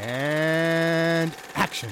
[0.00, 1.90] And action.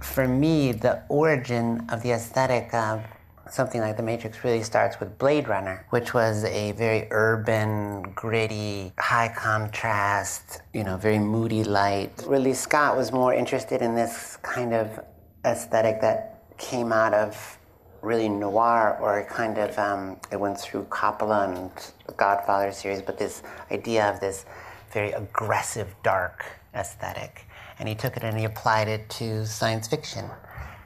[0.00, 3.04] For me, the origin of the aesthetic of
[3.50, 8.92] something like The Matrix really starts with Blade Runner, which was a very urban, gritty,
[8.98, 12.24] high contrast, you know, very moody light.
[12.26, 15.00] Ridley Scott was more interested in this kind of
[15.44, 17.58] aesthetic that came out of
[18.02, 21.70] really noir or kind of um, it went through Coppola and
[22.06, 24.44] the Godfather series, but this idea of this
[24.92, 26.44] very aggressive, dark
[26.74, 27.46] aesthetic.
[27.78, 30.28] And he took it and he applied it to science fiction.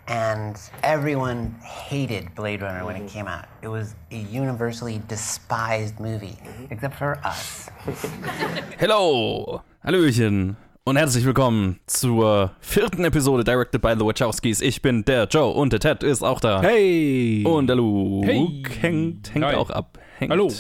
[0.08, 3.44] And everyone hated Blade Runner when it came out.
[3.62, 6.36] It was a universally despised movie,
[6.70, 7.68] except for us.
[8.78, 14.60] Hello, Hallöchen und herzlich willkommen zur vierten Episode Directed by the Wachowskis.
[14.60, 16.60] Ich bin der Joe und der Ted ist auch da.
[16.62, 17.44] Hey!
[17.46, 18.62] Und der Luke Hey.
[18.80, 19.54] hängt, hängt Hi.
[19.54, 19.98] auch ab.
[20.18, 20.32] Hängt.
[20.32, 20.50] Hallo.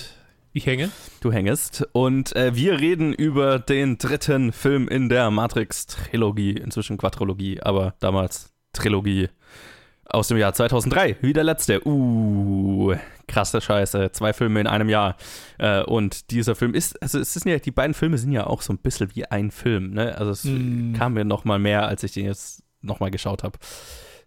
[0.54, 0.90] Ich hänge.
[1.20, 1.84] Du hängest.
[1.92, 8.51] Und äh, wir reden über den dritten Film in der Matrix-Trilogie, inzwischen Quadrologie, aber damals
[8.72, 9.28] Trilogie
[10.04, 11.16] aus dem Jahr 2003.
[11.22, 11.86] Wie der letzte.
[11.86, 12.94] Uh,
[13.28, 14.10] krasse Scheiße.
[14.12, 15.16] Zwei Filme in einem Jahr.
[15.58, 18.60] Äh, und dieser Film ist, also es sind ja, die beiden Filme sind ja auch
[18.62, 20.16] so ein bisschen wie ein Film, ne?
[20.18, 20.92] Also es Mm.
[20.94, 23.58] kam mir noch mal mehr, als ich den jetzt noch mal geschaut habe.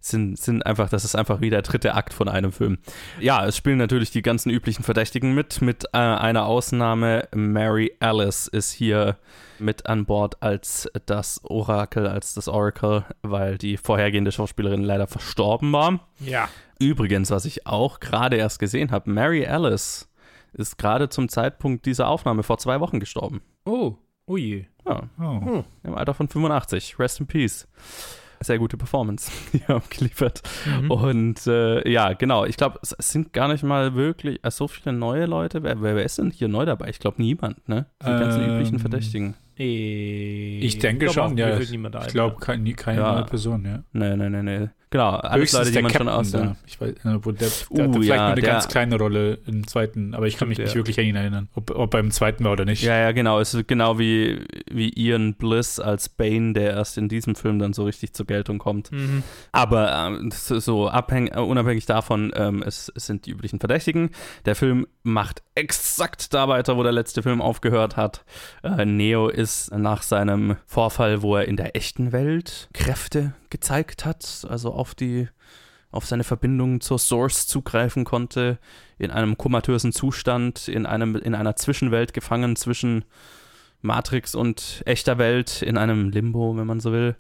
[0.06, 2.78] Sind, sind einfach, das ist einfach wie der dritte Akt von einem Film.
[3.20, 7.28] Ja, es spielen natürlich die ganzen üblichen Verdächtigen mit, mit äh, einer Ausnahme.
[7.34, 9.18] Mary Alice ist hier
[9.58, 15.74] mit an Bord als das Orakel, als das Oracle, weil die vorhergehende Schauspielerin leider verstorben
[15.74, 16.00] war.
[16.20, 16.50] Ja.
[16.80, 20.08] Übrigens, was ich auch gerade erst gesehen habe, Mary Alice
[20.54, 23.42] ist gerade zum Zeitpunkt dieser Aufnahme vor zwei Wochen gestorben.
[23.66, 23.96] Oh.
[24.28, 24.66] Oh je.
[24.86, 25.64] Ja, Oh.
[25.82, 27.00] im Alter von 85.
[27.00, 27.68] Rest in Peace.
[28.42, 30.42] Sehr gute Performance, die haben geliefert.
[30.82, 30.92] Mhm.
[30.92, 32.46] Und äh, ja, genau.
[32.46, 35.64] Ich glaube, es, sind gar nicht mal wirklich äh, so viele neue Leute.
[35.64, 36.90] Wer, wer, wer ist denn hier neu dabei?
[36.90, 37.86] Ich glaube, niemand, ne?
[38.02, 39.36] Die ganzen Ähm, üblichen Verdächtigen.
[39.58, 41.58] Ich denke glaub schon, ja.
[41.58, 41.72] Ich
[42.10, 43.14] glaube, keine, keine Ja.
[43.16, 43.84] neue Person, ja.
[43.94, 44.70] Nee, nee, nee, nee.
[44.96, 46.56] Genau, alles Leute, die der man schon Captain aus da.
[46.66, 48.98] Ich weiß, äh, wo der, Uh, der hatte vielleicht ja, nur eine der- ganz kleine
[48.98, 50.80] Rolle im zweiten, aber ich kann mich Stimmt, nicht ja.
[50.80, 52.82] wirklich an ihn erinnern, ob, ob er im zweiten war oder nicht.
[52.82, 53.42] Ja, ja, genau.
[53.42, 54.40] Es ist genau wie,
[54.72, 58.58] wie Ian Bliss als Bane, der erst in diesem Film dann so richtig zur Geltung
[58.58, 58.90] kommt.
[58.94, 59.24] Mhm.
[59.52, 64.12] Aber ähm, so abhäng, äh, unabhängig davon, ähm, es, es sind die üblichen Verdächtigen.
[64.46, 68.24] Der Film macht exakt da weiter, wo der letzte Film aufgehört hat.
[68.64, 74.46] Äh, Neo ist nach seinem Vorfall, wo er in der echten Welt Kräfte gezeigt hat,
[74.50, 75.28] also auf die
[75.90, 78.60] auf seine Verbindung zur Source zugreifen konnte,
[79.00, 83.06] in einem komatösen Zustand, in, einem, in einer Zwischenwelt gefangen zwischen
[83.82, 87.16] Matrix und echter Welt, in einem Limbo, wenn man so will,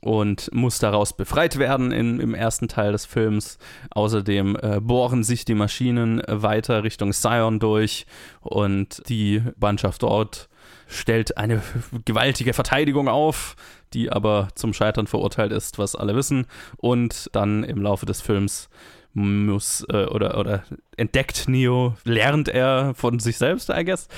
[0.00, 3.58] und muss daraus befreit werden in, im ersten Teil des Films.
[3.90, 8.06] Außerdem äh, bohren sich die Maschinen weiter Richtung Sion durch
[8.40, 10.48] und die Mannschaft dort
[10.86, 11.62] stellt eine
[12.04, 13.56] gewaltige Verteidigung auf,
[13.92, 16.46] die aber zum Scheitern verurteilt ist, was alle wissen.
[16.76, 18.68] Und dann im Laufe des Films
[19.14, 20.64] muss äh, oder, oder
[20.96, 24.08] entdeckt Neo, lernt er von sich selbst, I guess.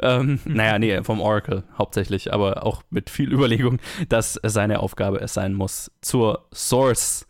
[0.00, 5.34] Ähm, naja, nee, vom Oracle hauptsächlich, aber auch mit viel Überlegung, dass seine Aufgabe es
[5.34, 7.26] sein muss, zur Source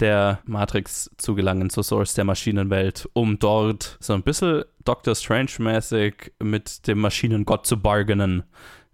[0.00, 6.32] der Matrix zu gelangen, zur Source der Maschinenwelt, um dort so ein bisschen Doctor Strange-mäßig
[6.42, 8.44] mit dem Maschinengott zu bargainen.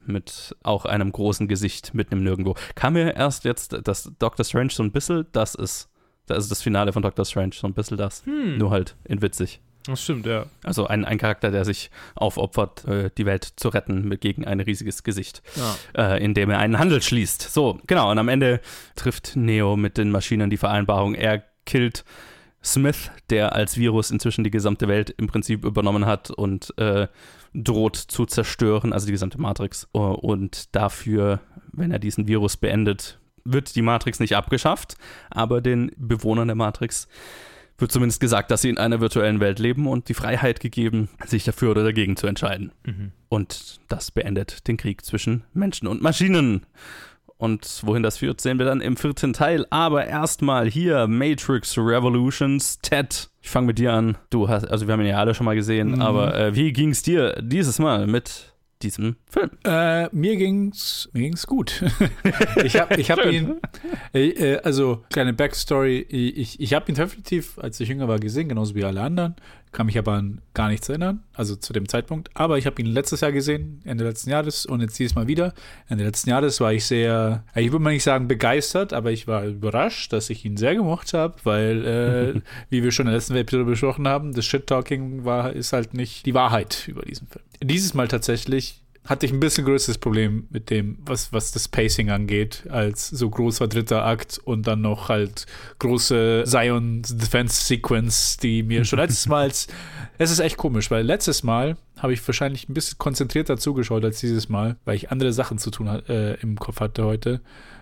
[0.05, 2.57] Mit auch einem großen Gesicht mitten im Nirgendwo.
[2.75, 5.89] Kam mir erst jetzt, dass Doctor Strange so ein bisschen das ist.
[6.27, 8.27] Das ist das Finale von Doctor Strange, so ein bisschen das.
[8.27, 8.59] Hm.
[8.59, 9.61] Nur halt in witzig.
[9.87, 10.47] Das stimmt, ja.
[10.63, 14.61] Also ein, ein Charakter, der sich aufopfert, äh, die Welt zu retten mit, gegen ein
[14.61, 16.15] riesiges Gesicht, ja.
[16.15, 17.43] äh, indem er einen Handel schließt.
[17.43, 18.11] So, genau.
[18.11, 18.61] Und am Ende
[18.95, 21.15] trifft Neo mit den Maschinen die Vereinbarung.
[21.15, 22.05] Er killt
[22.65, 27.09] Smith, der als Virus inzwischen die gesamte Welt im Prinzip übernommen hat und äh,
[27.55, 29.89] droht zu zerstören, also die gesamte Matrix.
[29.93, 31.41] Uh, Und dafür,
[31.73, 34.97] wenn er diesen Virus beendet, wird die Matrix nicht abgeschafft,
[35.31, 37.09] aber den Bewohnern der Matrix
[37.79, 41.45] wird zumindest gesagt, dass sie in einer virtuellen Welt leben und die Freiheit gegeben, sich
[41.45, 42.73] dafür oder dagegen zu entscheiden.
[42.87, 43.13] Mhm.
[43.29, 46.67] Und das beendet den Krieg zwischen Menschen und Maschinen.
[47.39, 49.67] Und wohin das führt, sehen wir dann im vierten Teil.
[49.71, 52.79] Aber erstmal hier Matrix Revolutions.
[52.83, 54.17] Ted, ich fange mit dir an.
[54.31, 56.03] Du hast, also wir haben ihn ja alle schon mal gesehen, Mhm.
[56.03, 58.52] aber äh, wie ging es dir dieses Mal mit
[58.83, 59.51] diesem Film?
[59.65, 61.83] Äh, mir ging's, mir ging's gut.
[62.65, 63.61] ich habe ich hab ihn,
[64.15, 68.49] äh, äh, also kleine Backstory, ich, ich habe ihn definitiv, als ich jünger war, gesehen,
[68.49, 69.37] genauso wie alle anderen.
[69.73, 72.31] Kann mich aber an gar nichts erinnern, also zu dem Zeitpunkt.
[72.35, 75.55] Aber ich habe ihn letztes Jahr gesehen, Ende letzten Jahres und jetzt dieses Mal wieder.
[75.89, 79.47] Ende letzten Jahres war ich sehr, ich würde mal nicht sagen begeistert, aber ich war
[79.47, 82.41] überrascht, dass ich ihn sehr gemocht habe, weil, äh,
[82.71, 86.27] wie wir schon in der letzten Episode besprochen haben, das Shit-Talking war, ist halt nicht
[86.27, 87.45] die Wahrheit über diesen Film.
[87.63, 92.11] Dieses Mal tatsächlich hatte ich ein bisschen größeres Problem mit dem, was, was das Pacing
[92.11, 95.47] angeht, als so großer dritter Akt und dann noch halt
[95.81, 99.69] große Zion Defense Sequence, die mir schon letztes Mal, es
[100.31, 104.49] ist echt komisch, weil letztes Mal habe ich wahrscheinlich ein bisschen konzentrierter zugeschaut als dieses
[104.49, 107.41] Mal, weil ich andere Sachen zu tun äh, im Kopf hatte heute.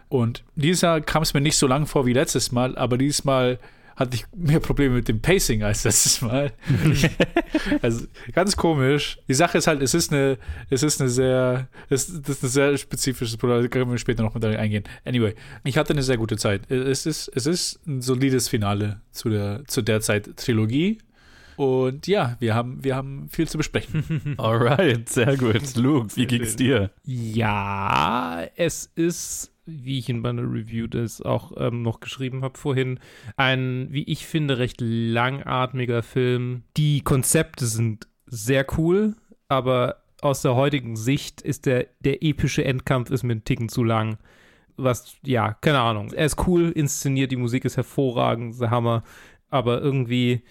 [0.09, 3.25] Und dieses Jahr kam es mir nicht so lang vor wie letztes Mal, aber dieses
[3.25, 3.59] Mal
[4.01, 6.53] hatte ich mehr Probleme mit dem Pacing als letztes Mal.
[7.83, 9.19] also ganz komisch.
[9.29, 10.39] Die Sache ist halt, es ist eine,
[10.71, 14.23] es ist eine sehr, es, das ist ein sehr spezifisches Problem, da können wir später
[14.23, 14.85] noch mit eingehen.
[15.05, 16.71] Anyway, ich hatte eine sehr gute Zeit.
[16.71, 20.97] Es ist, es ist ein solides Finale zu der, zu der Zeit Trilogie.
[21.57, 24.35] Und ja, wir haben, wir haben viel zu besprechen.
[24.39, 25.77] Alright, sehr gut.
[25.77, 26.91] Luke, wie ging's dir?
[27.05, 29.53] Ja, es ist
[29.83, 32.99] wie ich in meiner Review das auch ähm, noch geschrieben habe vorhin,
[33.37, 36.65] ein, wie ich finde, recht langatmiger Film.
[36.77, 39.15] Die Konzepte sind sehr cool,
[39.49, 43.85] aber aus der heutigen Sicht ist der, der epische Endkampf ist mir einen Ticken zu
[43.85, 44.19] lang.
[44.77, 46.13] Was, ja, keine Ahnung.
[46.13, 49.03] Er ist cool inszeniert, die Musik ist hervorragend, der Hammer,
[49.49, 50.43] aber irgendwie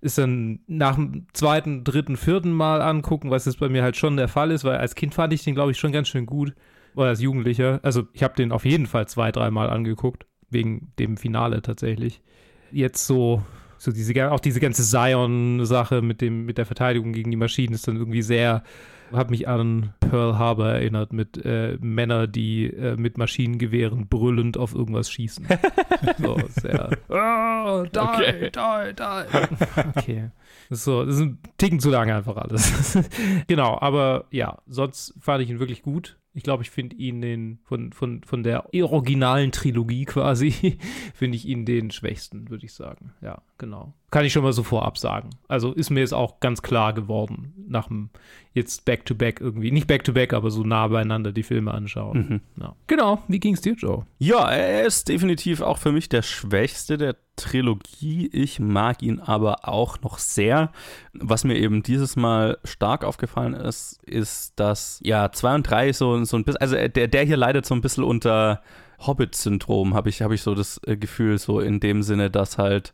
[0.00, 4.16] ist dann nach dem zweiten, dritten, vierten Mal angucken, was jetzt bei mir halt schon
[4.16, 6.54] der Fall ist, weil als Kind fand ich den, glaube ich, schon ganz schön gut
[6.94, 7.80] oder als Jugendlicher.
[7.82, 12.22] Also ich habe den auf jeden Fall zwei, dreimal angeguckt, wegen dem Finale tatsächlich.
[12.70, 13.42] Jetzt so,
[13.78, 17.96] so diese, auch diese ganze Zion-Sache mit mit der Verteidigung gegen die Maschinen ist dann
[17.96, 18.62] irgendwie sehr,
[19.12, 24.74] hat mich an Pearl Harbor erinnert mit äh, Männern, die äh, mit Maschinengewehren brüllend auf
[24.74, 25.46] irgendwas schießen.
[26.18, 28.50] so, sehr, oh, die, okay.
[28.50, 29.82] die, die.
[29.96, 30.30] Okay.
[30.70, 32.98] So, das ist ein Ticken zu lange einfach alles.
[33.46, 36.16] genau, aber ja, sonst fand ich ihn wirklich gut.
[36.34, 40.78] Ich glaube, ich finde ihn den, von, von, von der originalen Trilogie quasi,
[41.14, 43.12] finde ich ihn den schwächsten, würde ich sagen.
[43.20, 43.94] Ja, genau.
[44.12, 45.30] Kann ich schon mal so vorab sagen.
[45.48, 48.10] Also ist mir jetzt auch ganz klar geworden, nach dem
[48.52, 52.28] jetzt Back-to-Back -back irgendwie, nicht Back-to-Back, -back, aber so nah beieinander die Filme anschauen.
[52.28, 52.62] Mhm.
[52.62, 52.76] Ja.
[52.88, 54.04] Genau, wie ging es dir, Joe?
[54.18, 58.28] Ja, er ist definitiv auch für mich der schwächste der Trilogie.
[58.30, 60.72] Ich mag ihn aber auch noch sehr.
[61.14, 66.22] Was mir eben dieses Mal stark aufgefallen ist, ist, dass ja 2 und 3 so,
[66.24, 68.60] so ein bisschen, also der, der hier leidet so ein bisschen unter
[69.06, 72.92] Hobbit-Syndrom, habe ich, hab ich so das äh, Gefühl, so in dem Sinne, dass halt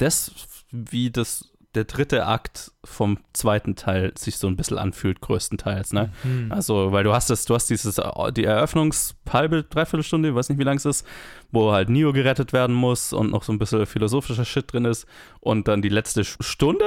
[0.00, 0.32] das,
[0.70, 6.10] wie das der dritte Akt vom zweiten Teil sich so ein bisschen anfühlt, größtenteils, ne?
[6.24, 6.50] Mhm.
[6.50, 8.00] Also, weil du hast das, du hast dieses,
[8.32, 11.06] die Eröffnungshalbe, Dreiviertelstunde, ich weiß nicht, wie lang es ist,
[11.52, 15.06] wo halt Neo gerettet werden muss und noch so ein bisschen philosophischer Shit drin ist.
[15.38, 16.86] Und dann die letzte Stunde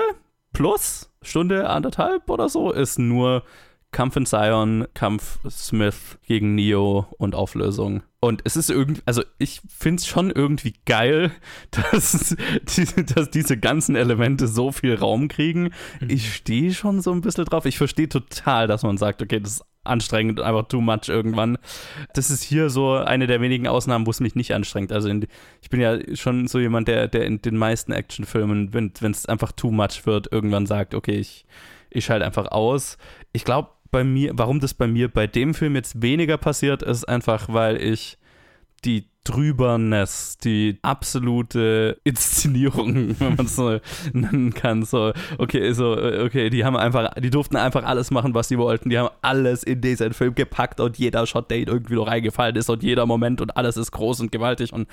[0.52, 3.44] plus, Stunde anderthalb oder so, ist nur
[3.94, 8.04] Kampf in Zion, Kampf Smith gegen Neo und Auflösung.
[8.20, 11.32] Und es ist irgendwie, also ich finde es schon irgendwie geil,
[11.72, 12.36] dass,
[12.76, 15.72] die, dass diese ganzen Elemente so viel Raum kriegen.
[16.00, 16.10] Mhm.
[16.10, 17.66] Ich stehe schon so ein bisschen drauf.
[17.66, 21.58] Ich verstehe total, dass man sagt, okay, das ist anstrengend, einfach too much irgendwann.
[22.14, 24.92] Das ist hier so eine der wenigen Ausnahmen, wo es mich nicht anstrengt.
[24.92, 25.28] Also in,
[25.62, 29.52] ich bin ja schon so jemand, der, der in den meisten Actionfilmen, wenn es einfach
[29.52, 31.46] too much wird, irgendwann sagt, okay, ich,
[31.90, 32.98] ich schalte einfach aus.
[33.34, 37.08] Ich glaube, bei mir, warum das bei mir bei dem Film jetzt weniger passiert, ist
[37.08, 38.18] einfach, weil ich
[38.84, 43.80] die Drüberness, die absolute Inszenierung, wenn man es so
[44.12, 44.84] nennen kann.
[44.84, 48.90] So, okay, so, okay, die haben einfach, die durften einfach alles machen, was sie wollten.
[48.90, 52.70] Die haben alles in diesen Film gepackt und jeder Shot, der irgendwie noch reingefallen ist
[52.70, 54.88] und jeder Moment und alles ist groß und gewaltig und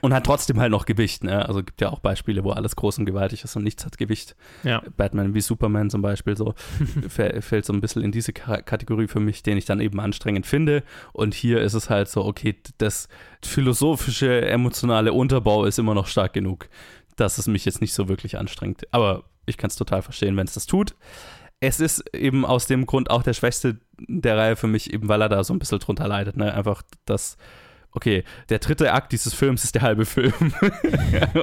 [0.00, 1.46] und hat trotzdem halt noch Gewicht, ne?
[1.46, 4.36] Also gibt ja auch Beispiele, wo alles groß und gewaltig ist und nichts hat Gewicht.
[4.64, 4.82] Ja.
[4.96, 6.54] Batman wie Superman zum Beispiel so
[7.08, 10.46] fällt so ein bisschen in diese K Kategorie für mich, den ich dann eben anstrengend
[10.46, 10.82] finde.
[11.12, 13.08] Und hier ist es halt so, okay, das
[13.44, 16.68] philosophische, emotionale Unterbau ist immer noch stark genug,
[17.16, 18.86] dass es mich jetzt nicht so wirklich anstrengt.
[18.92, 20.94] Aber ich kann es total verstehen, wenn es das tut.
[21.60, 25.22] Es ist eben aus dem Grund auch der schwächste der Reihe für mich, eben weil
[25.22, 26.36] er da so ein bisschen drunter leidet.
[26.36, 26.54] Ne?
[26.54, 27.36] Einfach das
[27.98, 30.32] okay, der dritte Akt dieses Films ist der halbe Film.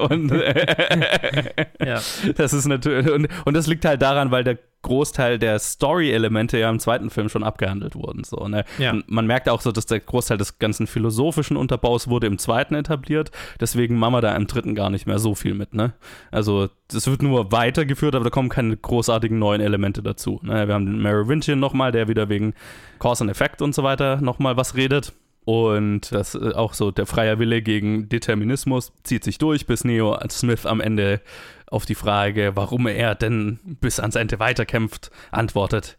[0.09, 2.01] und äh, ja.
[2.37, 6.69] das ist natürlich, und, und das liegt halt daran, weil der Großteil der Story-Elemente ja
[6.69, 8.23] im zweiten Film schon abgehandelt wurden.
[8.23, 8.63] So, ne?
[8.77, 8.93] ja.
[9.07, 13.31] Man merkt auch so, dass der Großteil des ganzen philosophischen Unterbaus wurde im zweiten etabliert.
[13.59, 15.73] Deswegen machen wir da im dritten gar nicht mehr so viel mit.
[15.73, 15.93] Ne?
[16.31, 20.39] Also das wird nur weitergeführt, aber da kommen keine großartigen neuen Elemente dazu.
[20.41, 20.67] Ne?
[20.67, 22.53] Wir haben den Merovingian nochmal, der wieder wegen
[22.99, 25.11] Cause and Effect und so weiter nochmal was redet
[25.45, 30.17] Und das äh, auch so der freie Wille gegen Determinismus zieht sich durch, bis Neo
[30.29, 31.21] Smith am Ende
[31.67, 35.97] auf die Frage, warum er denn bis ans Ende weiterkämpft, antwortet,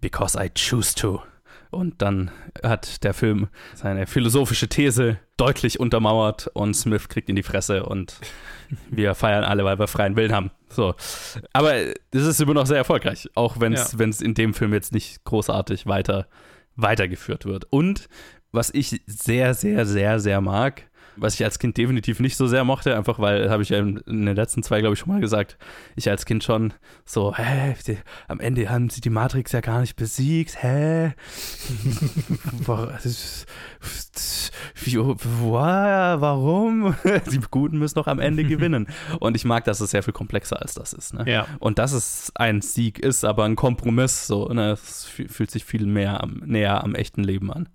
[0.00, 1.22] Because I choose to.
[1.70, 2.32] Und dann
[2.64, 8.16] hat der Film seine philosophische These deutlich untermauert und Smith kriegt in die Fresse und
[8.90, 10.50] wir feiern alle, weil wir freien Willen haben.
[10.68, 10.94] So.
[11.52, 11.94] Aber es
[12.26, 14.00] ist immer noch sehr erfolgreich, auch wenn es Ja.
[14.24, 16.26] in dem Film jetzt nicht großartig weiter,
[16.74, 17.66] weitergeführt wird.
[17.70, 18.08] Und
[18.52, 20.82] was ich sehr, sehr, sehr, sehr mag,
[21.16, 23.98] was ich als Kind definitiv nicht so sehr mochte, einfach weil, habe ich ja in
[24.06, 25.58] in den letzten zwei, glaube ich, schon mal gesagt,
[25.96, 26.72] ich als Kind schon
[27.04, 31.12] so, hä, die, am Ende haben sie die Matrix ja gar nicht besiegt, hä?
[36.20, 36.94] Warum?
[37.30, 38.86] Die Guten müssen doch am Ende gewinnen.
[39.18, 41.14] Und ich mag, dass es sehr viel komplexer als das ist.
[41.14, 41.24] Ne?
[41.26, 41.46] Ja.
[41.58, 44.72] Und dass es ein Sieg ist, aber ein Kompromiss, so, ne?
[44.72, 47.68] Es fü- fühlt sich viel mehr am, näher am echten Leben an.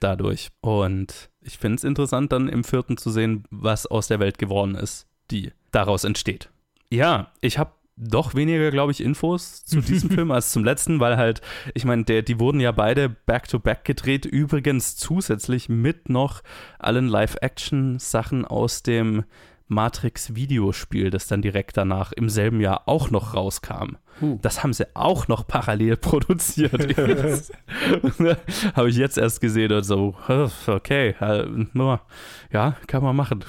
[0.00, 0.50] Dadurch.
[0.60, 4.74] Und ich finde es interessant, dann im vierten zu sehen, was aus der Welt geworden
[4.74, 6.50] ist, die daraus entsteht.
[6.90, 11.16] Ja, ich habe doch weniger, glaube ich, Infos zu diesem Film als zum letzten, weil
[11.16, 11.40] halt,
[11.74, 16.42] ich meine, die wurden ja beide back-to-back gedreht, übrigens zusätzlich mit noch
[16.78, 19.24] allen Live-Action-Sachen aus dem
[19.66, 23.96] Matrix-Videospiel, das dann direkt danach im selben Jahr auch noch rauskam.
[24.20, 24.38] Uh.
[24.42, 26.72] Das haben sie auch noch parallel produziert.
[28.74, 30.14] Habe ich jetzt erst gesehen und so,
[30.66, 31.46] okay, äh,
[32.52, 33.44] ja, kann man machen.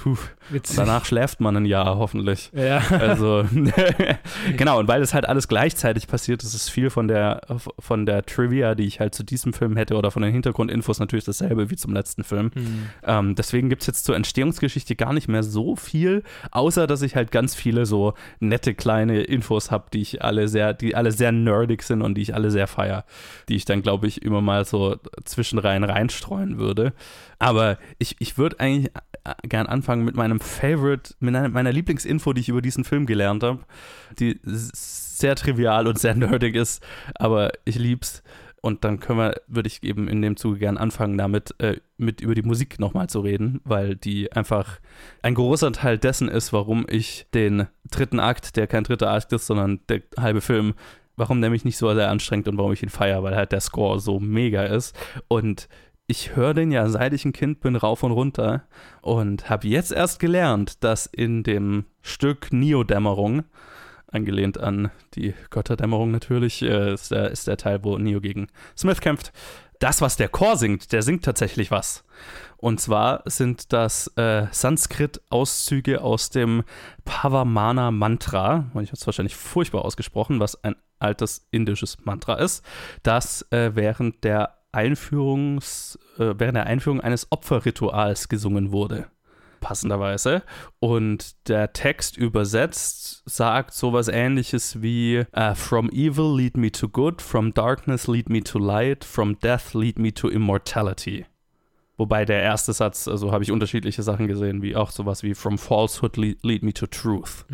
[0.76, 2.50] Danach schläft man ein Jahr hoffentlich.
[2.54, 2.82] Ja.
[2.90, 3.44] Also,
[4.56, 7.40] genau, und weil es halt alles gleichzeitig passiert, ist es viel von der,
[7.78, 11.24] von der Trivia, die ich halt zu diesem Film hätte oder von den Hintergrundinfos natürlich
[11.24, 12.50] dasselbe wie zum letzten Film.
[12.54, 12.82] Hm.
[13.04, 17.16] Ähm, deswegen gibt es jetzt zur Entstehungsgeschichte gar nicht mehr so viel, außer dass ich
[17.16, 21.32] halt ganz viele so nette kleine Infos habe, die ich alle sehr, die alle sehr
[21.32, 23.04] nerdig sind und die ich alle sehr feier,
[23.48, 26.92] die ich dann, glaube ich, immer mal so zwischenrein reinstreuen würde.
[27.38, 28.92] Aber ich, ich würde eigentlich
[29.24, 33.06] äh, gern anfangen mit meinem Favorite, mit einer- meiner Lieblingsinfo, die ich über diesen Film
[33.06, 33.60] gelernt habe,
[34.18, 36.82] die sehr trivial und sehr nerdig ist,
[37.14, 38.22] aber ich lieb's.
[38.62, 42.20] Und dann können wir, würde ich eben in dem Zuge gern anfangen, damit äh, mit
[42.20, 44.80] über die Musik nochmal zu reden, weil die einfach
[45.22, 49.46] ein großer Teil dessen ist, warum ich den dritten Akt, der kein dritter Akt ist,
[49.46, 50.74] sondern der halbe Film,
[51.16, 53.60] warum der mich nicht so sehr anstrengt und warum ich ihn feiere, weil halt der
[53.60, 54.94] Score so mega ist.
[55.28, 55.68] Und
[56.06, 58.64] ich höre den ja, seit ich ein Kind bin, rauf und runter
[59.00, 63.44] und habe jetzt erst gelernt, dass in dem Stück Neo-Dämmerung,
[64.12, 69.00] angelehnt an die Götterdämmerung natürlich, äh, ist, der, ist der Teil, wo Neo gegen Smith
[69.00, 69.32] kämpft.
[69.78, 72.04] Das, was der Chor singt, der singt tatsächlich was.
[72.58, 76.64] Und zwar sind das äh, Sanskrit-Auszüge aus dem
[77.06, 78.70] Pavamana Mantra.
[78.74, 82.62] Ich habe es wahrscheinlich furchtbar ausgesprochen, was ein altes indisches Mantra ist,
[83.02, 89.06] das äh, während der Einführungs, äh, während der Einführung eines Opferrituals gesungen wurde
[89.60, 90.42] passenderweise.
[90.78, 97.22] Und der Text übersetzt sagt sowas ähnliches wie äh, From evil lead me to good,
[97.22, 101.26] from darkness lead me to light, from death lead me to immortality.
[102.00, 105.58] Wobei der erste Satz, also habe ich unterschiedliche Sachen gesehen, wie auch sowas wie From
[105.58, 107.44] falsehood lead, lead me to truth.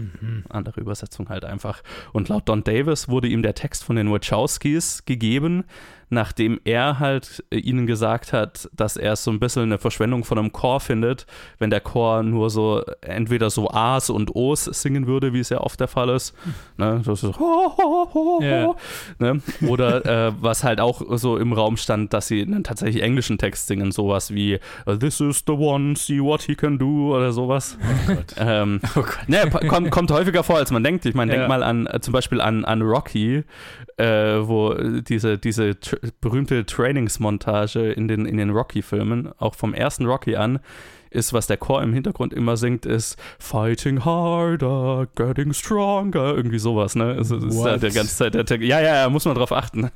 [0.48, 1.82] Andere Übersetzung halt einfach.
[2.12, 5.64] Und laut Don Davis wurde ihm der Text von den Wachowskis gegeben,
[6.08, 10.24] nachdem er halt äh, ihnen gesagt hat, dass er es so ein bisschen eine Verschwendung
[10.24, 11.26] von einem Chor findet,
[11.58, 15.60] wenn der Chor nur so entweder so A's und O's singen würde, wie es ja
[15.60, 16.34] oft der Fall ist.
[16.76, 17.02] Ne?
[17.04, 18.76] Das ist ho, ho, ho, ho.
[19.18, 19.40] Ne?
[19.68, 23.66] Oder äh, was halt auch so im Raum stand, dass sie einen tatsächlich englischen Text
[23.66, 24.58] singen, sowas wie
[25.00, 27.78] This is the one, see what he can do oder sowas.
[28.36, 29.18] Ähm, Oh Gott.
[29.28, 31.04] ne, kommt, kommt häufiger vor, als man denkt.
[31.06, 31.38] Ich meine, Ja.
[31.38, 33.44] denk mal an äh, zum Beispiel an, an Rocky,
[33.96, 40.06] äh, wo diese, diese tr berühmte Trainingsmontage in den, in den Rocky-Filmen, auch vom ersten
[40.06, 40.60] Rocky an,
[41.10, 46.94] ist, was der Chor im Hintergrund immer singt, ist Fighting harder, getting stronger, irgendwie sowas,
[46.94, 47.12] ne?
[47.12, 47.70] Es ist What?
[47.70, 48.66] halt der ganze Zeit der Text.
[48.66, 49.90] Ja, ja, ja, muss man drauf achten.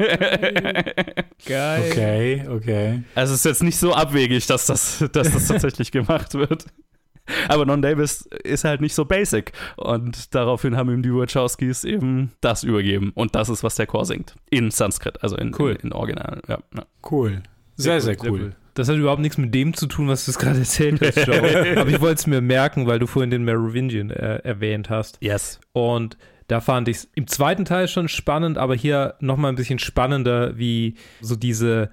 [1.47, 1.85] Geil.
[1.90, 3.02] Okay, okay.
[3.14, 6.66] Also es ist jetzt nicht so abwegig, dass das, dass das tatsächlich gemacht wird.
[7.49, 9.53] Aber Non Davis ist halt nicht so basic.
[9.77, 13.12] Und daraufhin haben ihm die Wachowskis eben das übergeben.
[13.15, 14.35] Und das ist, was der Chor singt.
[14.50, 15.73] In Sanskrit, also in, Cool.
[15.73, 16.41] in, in Original.
[16.49, 16.85] Ja, ja.
[17.09, 17.43] Cool.
[17.77, 18.55] Sehr, sehr, cool.
[18.75, 21.77] Das hat überhaupt nichts mit dem zu tun, was du es gerade erzählt hast, Joe.
[21.81, 25.19] Aber ich wollte es mir merken, weil du vorhin den Merovingian äh, erwähnt hast.
[25.21, 25.61] Yes.
[25.73, 29.79] Und da fand ich es im zweiten Teil schon spannend, aber hier nochmal ein bisschen
[29.79, 31.91] spannender, wie so diese,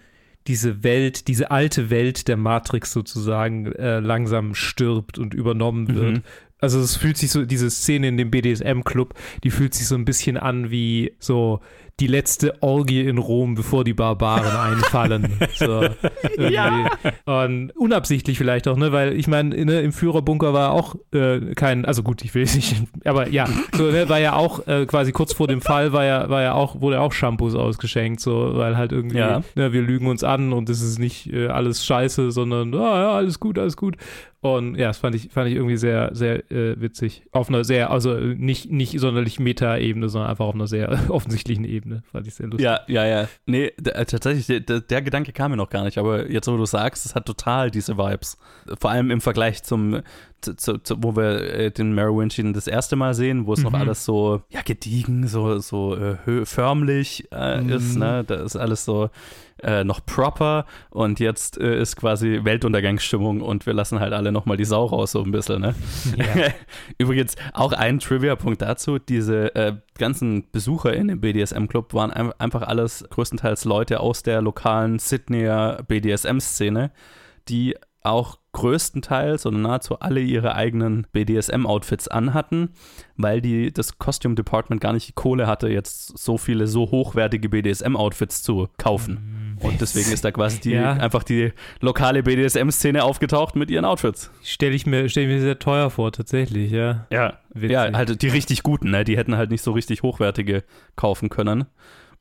[0.48, 6.16] diese Welt, diese alte Welt der Matrix sozusagen äh, langsam stirbt und übernommen wird.
[6.18, 6.24] Mhm.
[6.60, 9.14] Also es fühlt sich so, diese Szene in dem BDSM-Club,
[9.44, 11.62] die fühlt sich so ein bisschen an wie so
[12.00, 15.40] die letzte Orgie in Rom, bevor die Barbaren einfallen.
[15.56, 15.88] So,
[16.38, 16.90] ja.
[17.26, 18.92] Und unabsichtlich vielleicht auch, ne?
[18.92, 22.56] Weil ich meine, ne, im Führerbunker war auch äh, kein, also gut, ich will es
[22.56, 26.06] nicht, aber ja, so, ne, war ja auch äh, quasi kurz vor dem Fall war
[26.06, 29.42] ja, war ja auch, wurde auch Shampoos ausgeschenkt, so, weil halt irgendwie, ja.
[29.56, 33.12] ne, wir lügen uns an und es ist nicht äh, alles scheiße, sondern, ah, ja,
[33.14, 33.98] alles gut, alles gut.
[34.56, 37.24] Und ja, das fand ich, fand ich irgendwie sehr, sehr äh, witzig.
[37.32, 42.04] Auf einer sehr, also nicht, nicht sonderlich Meta-Ebene, sondern einfach auf einer sehr offensichtlichen Ebene.
[42.12, 42.64] Fand ich sehr lustig.
[42.64, 43.28] Ja, ja, ja.
[43.46, 46.66] Nee, äh, tatsächlich, der, der, Gedanke kam mir noch gar nicht, aber jetzt, wo du
[46.66, 48.38] sagst, es hat total diese Vibes.
[48.80, 50.02] Vor allem im Vergleich zum,
[50.42, 53.66] zu, zu, wo wir äh, den Merovingian das erste Mal sehen, wo es mhm.
[53.66, 57.70] noch alles so, ja, gediegen, so, so äh, förmlich äh, mhm.
[57.70, 58.24] ist, ne?
[58.26, 59.10] Da ist alles so
[59.64, 64.58] äh, noch proper und jetzt äh, ist quasi Weltuntergangsstimmung und wir lassen halt alle nochmal
[64.58, 65.76] die Sau raus, so ein bisschen, ne?
[66.18, 66.54] Yeah.
[66.98, 72.62] Übrigens, auch ein Trivia-Punkt dazu, diese äh, ganzen Besucher in dem BDSM-Club waren ein einfach
[72.64, 76.92] alles größtenteils Leute aus der lokalen Sydneyer BDSM-Szene,
[77.50, 77.76] die
[78.10, 82.70] auch größtenteils oder nahezu alle ihre eigenen BDSM-Outfits anhatten,
[83.16, 87.50] weil die das Costume Department gar nicht die Kohle hatte, jetzt so viele so hochwertige
[87.50, 89.58] BDSM-Outfits zu kaufen.
[89.62, 90.94] Mm, Und deswegen ist da quasi die, ja.
[90.94, 94.32] einfach die lokale BDSM-Szene aufgetaucht mit ihren Outfits.
[94.42, 97.06] Stelle ich, mir, stell ich mir sehr teuer vor, tatsächlich, ja.
[97.12, 99.04] Ja, ja halt die richtig guten, ne?
[99.04, 100.64] die hätten halt nicht so richtig hochwertige
[100.96, 101.66] kaufen können.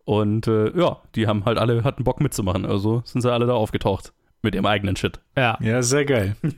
[0.04, 3.54] Und äh, ja, die haben halt alle, hatten Bock mitzumachen, also sind sie alle da
[3.54, 4.12] aufgetaucht
[4.42, 5.20] mit ihrem eigenen Shit.
[5.36, 5.58] Ja.
[5.60, 6.36] Ja, sehr geil.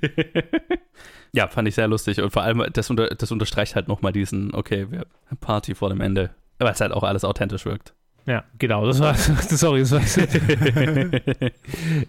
[1.32, 2.20] ja, fand ich sehr lustig.
[2.20, 5.06] Und vor allem, das, unter, das unterstreicht halt nochmal diesen, okay, wir
[5.40, 6.30] Party vor dem Ende.
[6.58, 7.94] Weil es halt auch alles authentisch wirkt.
[8.28, 10.00] Ja, genau, das war, sorry, das war,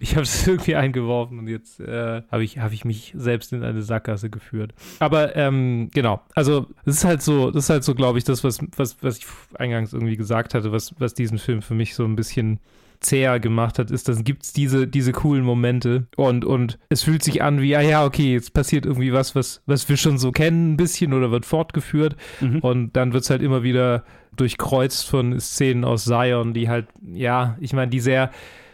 [0.00, 3.64] ich habe es irgendwie eingeworfen und jetzt äh, habe ich, hab ich mich selbst in
[3.64, 4.74] eine Sackgasse geführt.
[4.98, 8.44] Aber ähm, genau, also das ist halt so, das ist halt so, glaube ich, das,
[8.44, 12.04] was, was, was ich eingangs irgendwie gesagt hatte, was, was diesen Film für mich so
[12.04, 12.60] ein bisschen
[13.00, 17.22] zäher gemacht hat, ist, dass gibt es diese, diese coolen Momente und, und es fühlt
[17.22, 20.32] sich an wie, ja, ja, okay, jetzt passiert irgendwie was, was, was wir schon so
[20.32, 22.58] kennen, ein bisschen oder wird fortgeführt mhm.
[22.58, 24.04] und dann wird es halt immer wieder
[24.36, 28.30] durchkreuzt von Szenen aus Zion, die halt, ja, ich meine, die sehr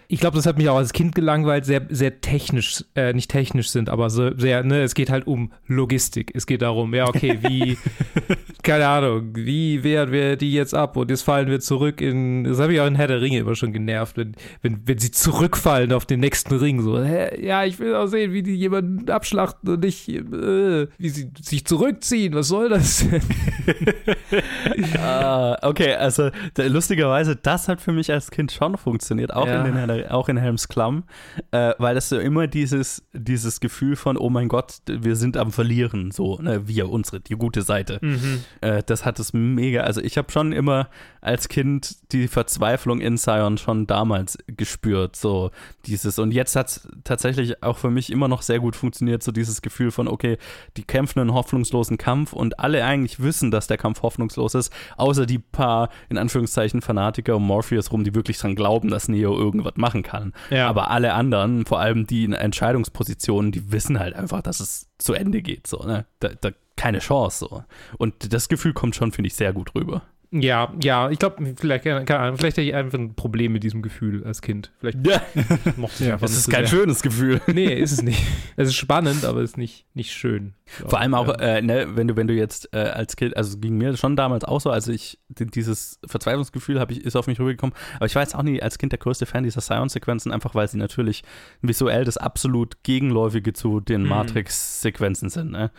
[0.09, 3.71] ich glaube, das hat mich auch als Kind gelangweilt, sehr, sehr technisch, äh, nicht technisch
[3.71, 6.33] sind, aber so, sehr, ne, es geht halt um Logistik.
[6.35, 7.77] Es geht darum, ja, okay, wie,
[8.63, 12.61] keine Ahnung, wie wehren wir die jetzt ab und jetzt fallen wir zurück in, das
[12.61, 15.93] habe ich auch in Herr der Ringe immer schon genervt, wenn, wenn, wenn sie zurückfallen
[15.93, 19.69] auf den nächsten Ring, so, hä, ja, ich will auch sehen, wie die jemanden abschlachten
[19.69, 23.23] und nicht, äh, wie sie sich zurückziehen, was soll das denn?
[25.01, 29.59] ah, okay, also lustigerweise, das hat für mich als Kind schon funktioniert, auch ja.
[29.59, 31.05] in den Herr der auch in Helms Klamm,
[31.51, 35.53] äh, weil das so immer dieses, dieses Gefühl von, oh mein Gott, wir sind am
[35.53, 37.99] Verlieren, so, ne, wir, unsere, die gute Seite.
[38.03, 38.45] Mhm.
[38.61, 40.89] Äh, das hat es mega, also ich habe schon immer
[41.27, 45.51] als Kind die Verzweiflung in Sion schon damals gespürt, so
[45.87, 49.33] dieses, und jetzt hat es tatsächlich auch für mich immer noch sehr gut funktioniert, so
[49.33, 50.39] dieses Gefühl von, okay,
[50.77, 55.27] die kämpfen einen hoffnungslosen Kampf und alle eigentlich wissen, dass der Kampf hoffnungslos ist, außer
[55.27, 59.75] die paar, in Anführungszeichen, Fanatiker um Morpheus rum, die wirklich dran glauben, dass Neo irgendwas
[59.77, 60.33] machen kann.
[60.51, 60.69] Ja.
[60.69, 65.15] Aber alle anderen, vor allem die in Entscheidungspositionen, die wissen halt einfach, dass es zu
[65.15, 65.67] Ende geht.
[65.67, 66.07] So, ne?
[66.21, 67.47] da, da keine Chance.
[67.49, 67.65] So.
[67.99, 70.03] Und das Gefühl kommt schon, finde ich, sehr gut rüber.
[70.43, 73.83] Ja, ja, ich glaube, vielleicht, keine Ahnung, vielleicht hatte ich einfach ein Problem mit diesem
[73.83, 74.73] Gefühl als Kind.
[74.79, 75.23] Vielleicht ja.
[75.77, 76.79] mochte ich einfach Das ist kein sehr.
[76.79, 77.41] schönes Gefühl.
[77.57, 78.23] Nee, ist es nicht.
[78.57, 80.53] Es ist spannend, aber es ist nicht, nicht schön.
[80.67, 83.79] Vor allem auch, äh, ne, wenn du, wenn du jetzt äh, als Kind, also ging
[83.79, 88.07] mir schon damals auch so, also ich, dieses Verzweiflungsgefühl ich, ist auf mich rübergekommen, aber
[88.07, 90.77] ich war jetzt auch nie als Kind der größte Fan dieser Science-Sequenzen, einfach weil sie
[90.77, 91.23] natürlich
[91.63, 94.09] visuell das absolut Gegenläufige zu den mhm.
[94.09, 95.53] Matrix-Sequenzen sind.
[95.53, 95.71] Ne?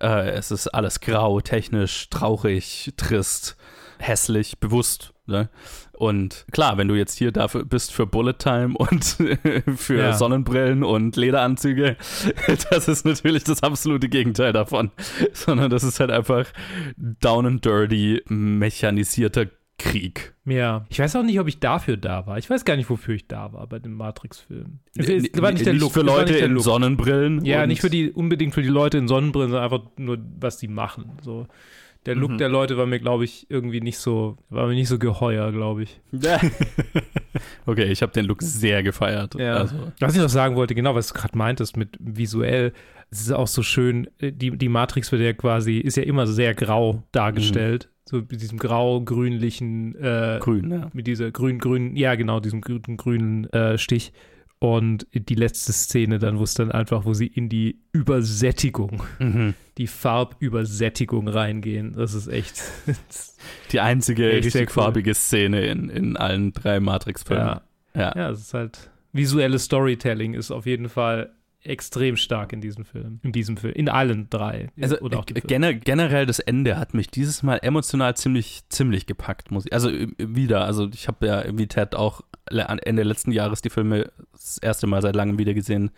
[0.00, 3.56] Äh, es ist alles grau, technisch, traurig, trist
[3.98, 5.12] hässlich, bewusst.
[5.26, 5.48] Ne?
[5.92, 9.04] Und klar, wenn du jetzt hier dafür bist für Bullet Time und
[9.76, 10.12] für ja.
[10.12, 11.96] Sonnenbrillen und Lederanzüge,
[12.70, 14.90] das ist natürlich das absolute Gegenteil davon.
[15.32, 16.46] Sondern das ist halt einfach
[16.96, 19.46] down and dirty, mechanisierter
[19.78, 20.34] Krieg.
[20.44, 22.38] Ja, ich weiß auch nicht, ob ich dafür da war.
[22.38, 24.80] Ich weiß gar nicht, wofür ich da war bei dem Matrix-Film.
[24.96, 25.08] Es
[25.40, 25.92] war nicht der nicht Look.
[25.92, 26.64] für Leute in Look.
[26.64, 27.44] Sonnenbrillen.
[27.44, 30.68] Ja, nicht für die unbedingt für die Leute in Sonnenbrillen, sondern einfach nur, was sie
[30.68, 31.12] machen.
[31.22, 31.46] So
[32.06, 32.38] der Look mhm.
[32.38, 35.84] der Leute war mir, glaube ich, irgendwie nicht so, war mir nicht so geheuer, glaube
[35.84, 36.00] ich.
[37.66, 39.34] okay, ich habe den Look sehr gefeiert.
[39.36, 39.54] Ja.
[39.56, 39.76] Also.
[40.00, 42.72] Was ich noch sagen wollte, genau, was du gerade meintest mit visuell,
[43.10, 46.26] es ist auch so schön, äh, die, die Matrix wird ja quasi, ist ja immer
[46.26, 47.88] sehr grau dargestellt.
[47.88, 47.94] Mhm.
[48.06, 50.90] So mit diesem grau-grünlichen, äh, Grün, ja.
[50.92, 54.12] Mit dieser grün-grünen, ja genau, diesem grünen, grünen äh, Stich.
[54.64, 59.52] Und die letzte Szene dann, wo es dann einfach, wo sie in die Übersättigung, Mhm.
[59.76, 61.92] die Farbübersättigung reingehen.
[61.92, 62.62] Das ist echt.
[63.72, 64.84] Die einzige Echt richtig cool.
[64.84, 67.46] farbige Szene in, in allen drei Matrix-Filmen.
[67.46, 67.62] ja.
[67.94, 68.12] Ja.
[68.16, 68.90] ja, es ist halt.
[69.12, 71.32] Visuelles Storytelling ist auf jeden Fall
[71.64, 73.20] extrem stark in diesem Film.
[73.22, 73.74] In diesem Film.
[73.74, 74.70] In allen drei.
[74.80, 78.62] Also Oder auch die äh, gener generell das Ende hat mich dieses Mal emotional ziemlich
[78.68, 79.72] ziemlich gepackt, muss ich.
[79.72, 84.12] Also äh, wieder, also ich habe ja wie Ted auch Ende letzten Jahres die Filme
[84.32, 85.90] das erste Mal seit langem wieder gesehen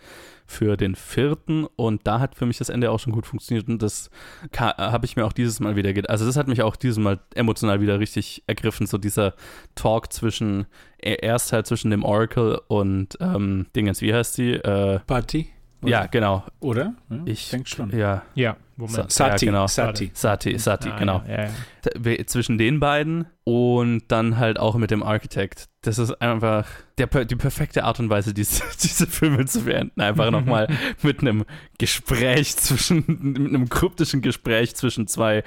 [0.45, 3.81] für den vierten und da hat für mich das Ende auch schon gut funktioniert und
[3.81, 4.09] das
[4.53, 6.09] ka- habe ich mir auch dieses Mal wieder gedacht.
[6.09, 9.33] Also das hat mich auch dieses Mal emotional wieder richtig ergriffen, so dieser
[9.75, 10.65] Talk zwischen
[10.99, 14.53] äh, erst halt zwischen dem Oracle und ähm, Dingens, wie heißt die?
[14.53, 15.49] Äh, Party?
[15.83, 16.43] Ja, genau.
[16.59, 16.93] Oder?
[17.09, 17.95] Ja, Ich denke schon.
[17.97, 19.11] Ja, Ja, Moment.
[19.11, 19.67] Sati, Ja, genau.
[19.67, 20.11] Sati.
[20.13, 21.23] Sati, Sati, Ah, genau.
[21.27, 25.65] Ja, ja, zwischen den beiden und dann halt auch mit dem Architect.
[25.81, 29.99] Das ist einfach der, per- die perfekte Art und Weise, diese, diese Filme zu beenden.
[30.01, 30.67] Einfach nochmal
[31.01, 31.45] mit einem
[31.79, 35.43] Gespräch zwischen, mit einem kryptischen Gespräch zwischen zwei,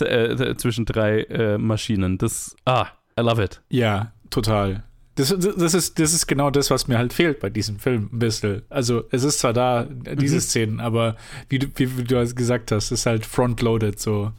[0.00, 2.18] äh, zwischen drei äh, Maschinen.
[2.18, 2.86] Das, ah,
[3.18, 3.62] I love it.
[3.68, 4.82] Ja, total.
[5.16, 8.18] Das, das, ist, das ist genau das, was mir halt fehlt bei diesem Film ein
[8.18, 8.62] bisschen.
[8.68, 11.16] Also es ist zwar da, diese Szenen, aber
[11.48, 14.32] wie du, wie, wie du gesagt hast, ist halt frontloaded, so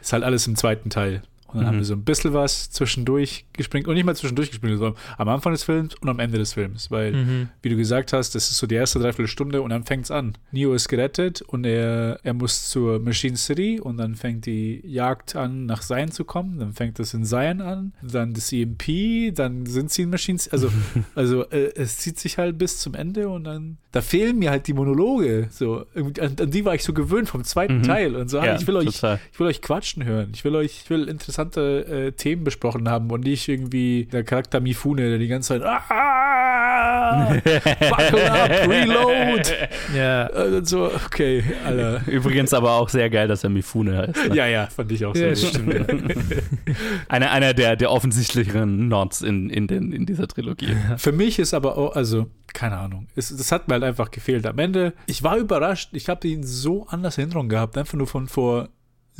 [0.00, 1.22] ist halt alles im zweiten Teil.
[1.52, 1.66] Und dann Mhm.
[1.68, 5.28] haben wir so ein bisschen was zwischendurch gespringt und nicht mal zwischendurch gespringt, sondern am
[5.28, 7.48] Anfang des Films und am Ende des Films, weil Mhm.
[7.62, 10.36] wie du gesagt hast, das ist so die erste Dreiviertelstunde und dann fängt's an.
[10.50, 15.36] Neo ist gerettet und er, er muss zur Machine City und dann fängt die Jagd
[15.36, 16.58] an, nach Zion zu kommen.
[16.58, 20.52] Dann fängt es in Zion an, dann das EMP, dann sind sie in Machine City.
[20.54, 20.70] Also,
[21.14, 24.66] also äh, es zieht sich halt bis zum Ende und dann, da fehlen mir halt
[24.66, 25.48] die Monologe.
[25.50, 27.82] So, an, an die war ich so gewöhnt vom zweiten Mhm.
[27.84, 29.18] Teil und so, ah, Ja, ich will euch, total.
[29.32, 30.30] ich will euch quatschen hören.
[30.34, 31.08] Ich will euch, ich will
[31.42, 35.62] interessante äh, Themen besprochen haben und nicht irgendwie der Charakter Mifune, der die ganze Zeit
[35.62, 37.34] ah,
[37.90, 39.42] buckle up, reload.
[39.94, 40.26] Ja.
[40.28, 42.02] Und so, okay, Alter.
[42.06, 44.28] Übrigens aber auch sehr geil, dass er Mifune heißt.
[44.28, 44.36] Ne?
[44.36, 45.60] Ja, ja, fand ich auch Ja, sehr gut.
[45.60, 45.74] stimmt.
[45.74, 45.84] Ja.
[47.08, 50.74] Einer, einer der, der offensichtlicheren Nods in, in, den, in dieser Trilogie.
[50.96, 54.46] Für mich ist aber auch, also, keine Ahnung, es, das hat mir halt einfach gefehlt.
[54.46, 58.06] Am Ende, ich war überrascht, ich habe ihn so anders in Erinnerung gehabt, einfach nur
[58.06, 58.68] von vor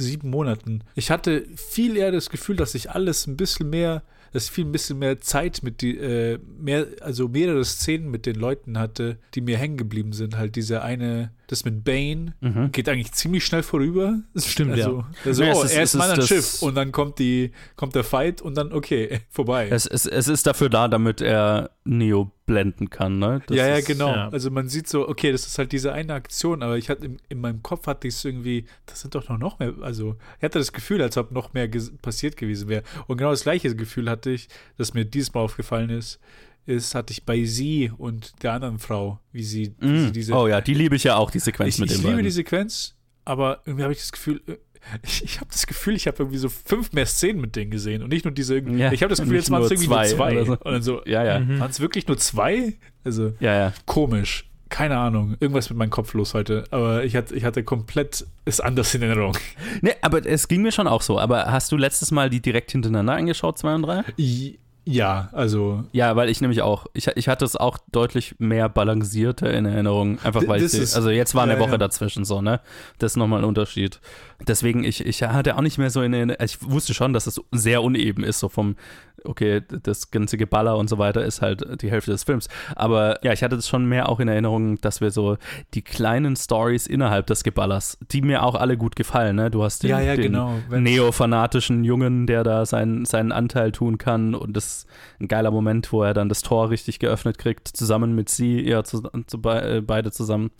[0.03, 0.83] sieben Monaten.
[0.95, 4.65] Ich hatte viel eher das Gefühl, dass ich alles ein bisschen mehr, dass ich viel
[4.65, 9.19] ein bisschen mehr Zeit mit die, äh, mehr, also mehrere Szenen mit den Leuten hatte,
[9.35, 10.37] die mir hängen geblieben sind.
[10.37, 12.73] Halt diese eine, das mit Bane, Mhm.
[12.73, 14.21] geht eigentlich ziemlich schnell vorüber.
[14.37, 16.75] Stimmt, also, Also, Ja, es oh, ist- er ist mal ist ein das- Schiff und
[16.75, 19.69] dann kommt die, kommt der Fight und dann, okay, vorbei.
[19.71, 23.41] Es, es, es ist dafür da, damit er Neo blenden kann, ne?
[23.47, 24.09] Das ja, ja, genau.
[24.15, 24.29] ja.
[24.31, 27.19] Also man sieht so, okay, das ist halt diese eine Aktion, aber ich hatte in,
[27.29, 30.45] in meinem Kopf hatte ich es irgendwie, das sind doch noch, noch mehr, also ich
[30.45, 32.83] hatte das Gefühl, als ob noch mehr ges- passiert gewesen wäre.
[33.07, 36.19] Und genau das gleiche Gefühl hatte ich, das mir diesmal aufgefallen ist,
[36.67, 40.05] ist, hatte ich bei sie und der anderen Frau, wie sie, wie Mm.
[40.07, 40.33] sie diese.
[40.35, 42.25] oh ja, die liebe ich ja auch, die Sequenz ich mit ich den liebe beiden.
[42.25, 42.95] die Sequenz,
[43.25, 44.57] aber irgendwie habe ich das Gefühl, äh,
[45.05, 48.03] ich, ich habe das Gefühl, ich habe irgendwie so fünf mehr Szenen mit denen gesehen
[48.03, 49.89] und nicht nur diese, irgendwie- Ja, ich habe das Gefühl, jetzt waren es nur irgendwie
[49.89, 50.33] zwei nur zwei.
[50.33, 50.53] oder so.
[50.53, 51.61] Und dann so, ja, ja, Mhm.
[51.61, 52.75] waren es wirklich nur zwei?
[53.05, 53.73] Also, ja, ja.
[53.87, 54.49] komisch.
[54.69, 55.37] Keine Ahnung.
[55.39, 56.65] Irgendwas mit meinem Kopf los heute.
[56.71, 59.37] Aber ich hatte, ich hatte komplett es anders in Erinnerung.
[59.83, 61.19] Ne, aber es ging mir schon auch so.
[61.21, 64.03] Aber hast du letztes Mal die direkt hintereinander angeschaut, zwei und drei?
[64.19, 65.85] I- Ja, also.
[65.93, 66.87] Ja, weil ich nämlich auch.
[66.93, 70.19] Ich, ich hatte es auch deutlich mehr balancierter in Erinnerung.
[70.25, 70.75] Einfach weil ich.
[70.75, 71.79] also jetzt war eine ja, Woche ja.
[71.79, 72.61] dazwischen so, ne?
[72.99, 74.01] Das ist nochmal ein Unterschied.
[74.47, 76.45] Deswegen, ich, ich hatte auch nicht mehr so in Erinnerung.
[76.45, 78.77] Ich wusste schon, dass es sehr uneben ist, so vom.
[79.25, 82.49] Okay, das ganze Geballer und so weiter ist halt die Hälfte des Films.
[82.75, 85.37] Aber ja, ich hatte es schon mehr auch in Erinnerung, dass wir so
[85.75, 89.51] die kleinen Stories innerhalb des Geballers, die mir auch alle gut gefallen, ne?
[89.51, 90.59] Du hast den, Ja, ja, den genau.
[90.71, 94.87] Neofanatischen Jungen, der da seinen, seinen Anteil tun kann und das ist
[95.21, 98.85] ein geiler Moment, wo er dann das Tor richtig geöffnet kriegt, zusammen mit sie, ja,
[98.85, 100.51] zu, zu, be- äh, beide zusammen.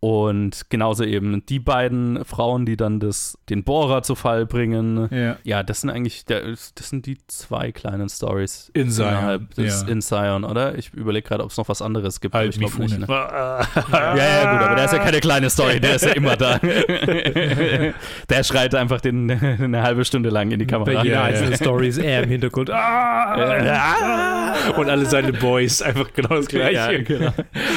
[0.00, 5.08] Und genauso eben die beiden Frauen, die dann das, den Bohrer zu Fall bringen.
[5.10, 5.36] Ja.
[5.42, 8.70] Ja, das sind eigentlich, das sind die zwei kleinen Stories.
[8.74, 9.88] In Zion, innerhalb des ja.
[9.88, 10.78] In Zion, oder?
[10.78, 12.32] Ich überlege gerade, ob es noch was anderes gibt.
[12.32, 12.98] Halt ich glaub Mifune.
[12.98, 13.06] nicht, ne?
[13.92, 16.58] Ja, ja, gut, aber der ist ja keine kleine Story, der ist ja immer da.
[18.28, 19.28] der schreit einfach den,
[19.60, 20.92] eine halbe Stunde lang in die Kamera.
[20.92, 21.24] Bei jeder Ja, ja.
[21.24, 22.70] einzelnen Story ist er im Hintergrund.
[22.70, 24.54] Ah!
[24.76, 26.72] Und alle seine Boys, einfach genau das Gleiche.
[26.74, 27.32] Ja, genau.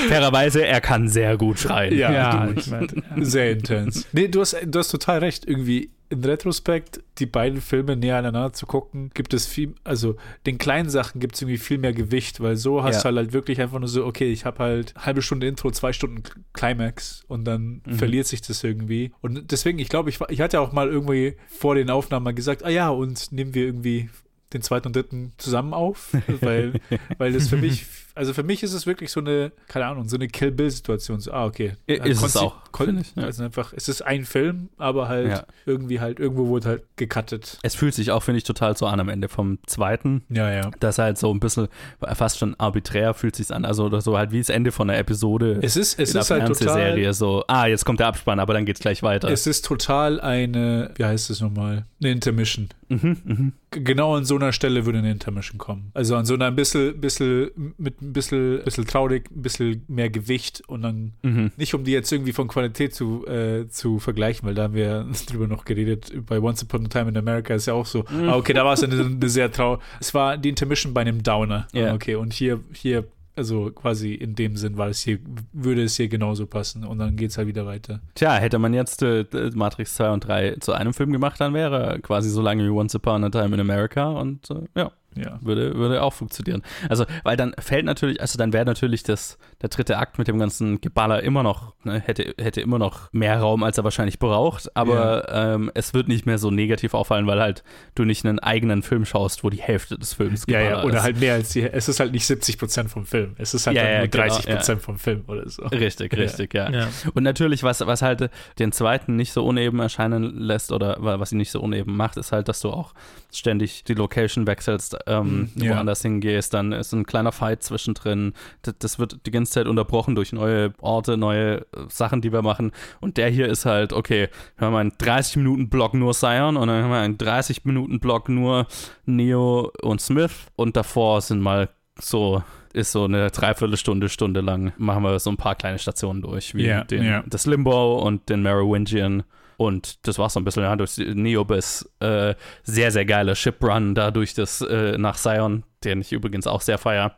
[0.08, 1.98] Fairerweise, er kann sehr gut schreien.
[1.98, 2.60] Ja, Ja, du.
[2.60, 2.88] ich mein,
[3.20, 4.08] Sehr intens.
[4.12, 5.46] Nee, du hast, du hast total recht.
[5.48, 10.58] Irgendwie in Retrospekt, die beiden Filme näher aneinander zu gucken, gibt es viel, also den
[10.58, 13.00] kleinen Sachen gibt es irgendwie viel mehr Gewicht, weil so hast Ja.
[13.00, 15.94] du halt, halt wirklich einfach nur so, okay, ich habe halt halbe Stunde Intro, zwei
[15.94, 17.94] Stunden Climax und dann Mhm.
[17.94, 19.14] verliert sich das irgendwie.
[19.22, 22.66] Und deswegen, ich glaube, ich, ich hatte auch mal irgendwie vor den Aufnahmen mal gesagt,
[22.66, 24.10] ah ja, und nehmen wir irgendwie
[24.52, 26.10] den zweiten und dritten zusammen auf,
[26.42, 26.74] weil,
[27.20, 30.16] weil das für mich also für mich ist es wirklich so eine, keine Ahnung, so
[30.18, 31.20] eine Kill Bill-Situation.
[31.20, 31.74] So, ah, okay.
[31.88, 33.24] Ist es auch, ich, ja.
[33.24, 35.44] Also einfach, es ist ein Film, aber halt Ja.
[35.66, 37.58] irgendwie halt, irgendwo wurde halt gecuttet.
[37.64, 40.24] Es fühlt sich auch, finde ich, total so an am Ende vom zweiten.
[40.30, 40.72] Ja, ja.
[40.80, 41.68] Das halt so ein bisschen,
[42.14, 43.66] fast schon arbiträr fühlt sich an.
[43.66, 46.44] Also, oder so halt wie das Ende von einer Episode Es ist, es ist halt
[46.44, 46.96] Fernsehserie.
[46.96, 49.30] total, So, ah, jetzt kommt der Abspann, aber dann geht's gleich weiter.
[49.30, 51.86] es ist total eine, wie heißt es nochmal?
[52.02, 52.70] Eine Intermission.
[52.90, 53.54] mhm, mhm.
[53.72, 55.92] G- Genau an so einer Stelle würde eine Intermission kommen.
[55.94, 60.10] Also an so einer ein bisschen, bisschen mit ein bisschen, bisschen traurig, ein bisschen mehr
[60.10, 61.52] Gewicht und dann Mhm.
[61.58, 65.06] nicht um die jetzt irgendwie von Qualität zu, äh, zu vergleichen, weil da haben wir
[65.30, 66.12] drüber noch geredet.
[66.26, 68.04] Bei Once Upon a Time in America ist ja auch so.
[68.10, 68.30] Mhm.
[68.30, 69.80] Ah, okay, da war es eine, eine sehr trau.
[70.00, 71.68] Es war die Intermission bei einem Downer.
[71.74, 71.92] Ja.
[71.92, 75.20] Ah, Okay, und hier, hier, also quasi in dem Sinn war es hier,
[75.54, 78.02] würde es hier genauso passen und dann geht es halt wieder weiter.
[78.16, 81.82] Tja, hätte man jetzt äh, Matrix 2 und 3 zu einem Film gemacht, dann wäre
[81.94, 85.40] er quasi so lange wie Once Upon a Time in America und äh, ja, Ja.
[85.42, 86.64] würde, würde auch funktionieren.
[86.88, 90.40] Also, weil dann fällt natürlich, also dann wäre natürlich das, der dritte Akt mit dem
[90.40, 94.76] ganzen Geballer immer noch, ne, hätte, hätte immer noch mehr Raum, als er wahrscheinlich braucht,
[94.76, 97.64] aber ähm, es wird nicht mehr so negativ auffallen, weil halt
[97.96, 100.98] du nicht einen eigenen Film schaust, wo die Hälfte des Films Ja, ja, Geballer oder
[100.98, 101.04] ist.
[101.04, 103.36] halt mehr als die, es ist halt nicht 70 Prozent vom Film.
[103.38, 105.64] Es ist halt Ja, ja, nur genau, 30 Prozent vom Film oder so.
[105.64, 106.20] Richtig, Ja.
[106.20, 106.70] richtig, ja.
[106.72, 106.88] Ja.
[107.14, 111.32] Und natürlich, was, was halt den zweiten nicht so uneben erscheinen lässt oder wa- was
[111.34, 112.94] ihn nicht so uneben macht, ist halt, dass du auch
[113.34, 115.76] ständig die Location wechselst, ähm, Mhm, ja.
[115.76, 118.34] woanders hingehst, dann ist ein kleiner Fight zwischendrin.
[118.62, 122.42] Das, das wird die ganze Zeit unterbrochen durch neue Orte, neue äh, Sachen, die wir
[122.42, 122.72] machen.
[123.00, 126.92] Und der hier ist halt, okay, wir haben einen 30-Minuten-Block nur Sion und dann haben
[126.92, 128.68] wir einen 30-Minuten-Block nur
[129.06, 135.04] Neo und Smith und davor sind mal so ist so eine Dreiviertelstunde, Stunde lang, machen
[135.04, 137.22] wir so ein paar kleine Stationen durch, wie Ja, den, ja.
[137.28, 139.24] das Limbo und den Merovingian.
[139.62, 144.10] Und das war so ein bisschen, ja, durch Neobis äh, sehr, sehr geiler Shiprun da
[144.10, 147.16] durch das äh, nach Sion, den ich übrigens auch sehr feier.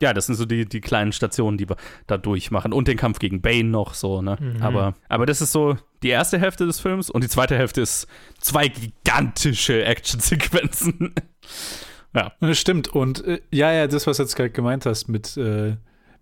[0.00, 1.74] Ja, das sind so die, die kleinen Stationen, die wir
[2.06, 2.72] da durchmachen.
[2.72, 4.36] Und den Kampf gegen Bane noch so, ne?
[4.38, 4.62] Mhm.
[4.62, 8.06] Aber, aber das ist so die erste Hälfte des Films und die zweite Hälfte ist
[8.38, 11.12] zwei gigantische Actionsequenzen.
[12.14, 12.54] ja.
[12.54, 12.86] Stimmt.
[12.86, 15.76] Und äh, ja, ja, das, was du jetzt gerade gemeint hast, mit, äh,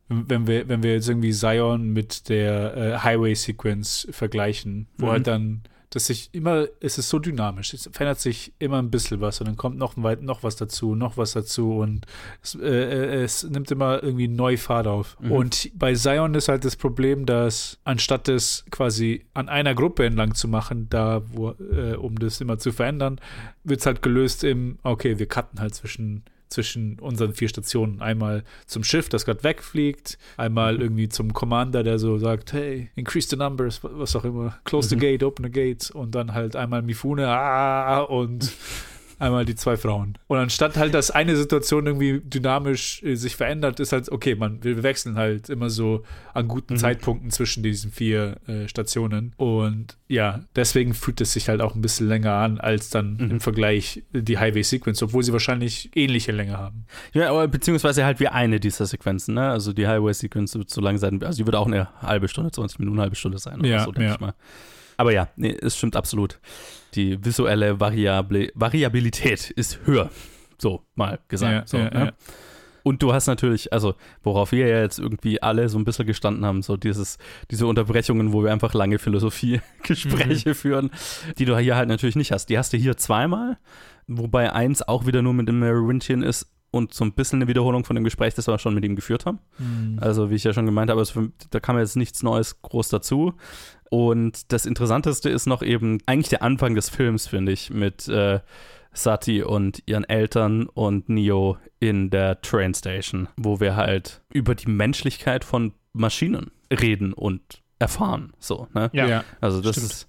[0.09, 5.11] wenn wir, wenn wir jetzt irgendwie Zion mit der äh, Highway-Sequence vergleichen, wo Mhm.
[5.11, 9.23] halt dann, dass sich immer, es ist so dynamisch, es verändert sich immer ein bisschen
[9.23, 12.05] was und dann kommt noch, weit, noch was dazu, noch was dazu und
[12.43, 15.17] es, äh, äh, es nimmt immer irgendwie neu Fahrt auf.
[15.21, 15.33] Mhm.
[15.33, 20.35] Und bei Zion ist halt das Problem, dass anstatt es quasi an einer Gruppe entlang
[20.35, 23.19] zu machen, da wo, äh, um das immer zu verändern,
[23.65, 28.01] wird es halt gelöst im, okay, wir cutten halt zwischen, zwischen unseren vier Stationen.
[28.01, 33.29] Einmal zum Schiff, das gerade wegfliegt, einmal irgendwie zum Commander, der so sagt, hey, increase
[33.29, 36.83] the numbers, was auch immer, close the gate, open the gate und dann halt einmal
[36.83, 38.53] Mifune, ah, und
[39.19, 40.17] einmal die zwei Frauen.
[40.27, 44.63] Und anstatt halt, dass eine Situation irgendwie dynamisch äh, sich verändert, ist halt, okay, man,
[44.63, 46.05] wir wechseln halt immer so
[46.35, 49.35] an guten Zeitpunkten zwischen diesen vier äh, Stationen.
[49.37, 53.41] Und ja, deswegen fühlt es sich halt auch ein bisschen länger an, als dann im
[53.41, 56.87] Vergleich die Highway-Sequence, obwohl sie wahrscheinlich ähnliche Länge haben.
[57.13, 59.51] Ja, aber beziehungsweise halt wie eine dieser Sequenzen, ne?
[59.51, 62.79] Also die Highway-Sequenz wird so lang sein, also die wird auch eine halbe Stunde, 20
[62.79, 64.15] Minuten, eine halbe Stunde sein oder Ja, so, denke ja.
[64.15, 64.35] ich mal.
[64.99, 66.39] Aber ja, nee, es stimmt absolut.
[66.95, 70.11] Die visuelle Variable, Variabilität ist höher.
[70.59, 71.53] So, mal gesagt.
[71.53, 72.05] Ja, so, ja, ne?
[72.07, 72.13] ja.
[72.83, 76.45] Und du hast natürlich, also worauf wir ja jetzt irgendwie alle so ein bisschen gestanden
[76.45, 77.19] haben, so dieses,
[77.51, 80.91] diese Unterbrechungen, wo wir einfach lange Philosophie-Gespräche führen,
[81.39, 82.47] die du hier halt natürlich nicht hast.
[82.47, 83.59] Die hast du hier zweimal,
[84.07, 87.85] wobei eins auch wieder nur mit dem Merovingian ist und so ein bisschen eine Wiederholung
[87.85, 89.39] von dem Gespräch, das wir schon mit ihm geführt haben.
[90.01, 93.35] Also wie ich ja schon gemeint habe, für, da kam jetzt nichts Neues groß dazu.
[93.91, 98.41] Und das Interessanteste ist noch eben eigentlich der Anfang des Films, finde ich, mit äh,
[98.93, 104.71] Sati und ihren Eltern und Neo in der Train Station, wo wir halt über die
[104.71, 108.33] Menschlichkeit von Maschinen reden und erfahren.
[108.39, 108.91] So, ne?
[108.93, 109.07] Ja.
[109.07, 109.25] ja.
[109.41, 109.93] Also das Stimmt.
[109.93, 110.09] ist,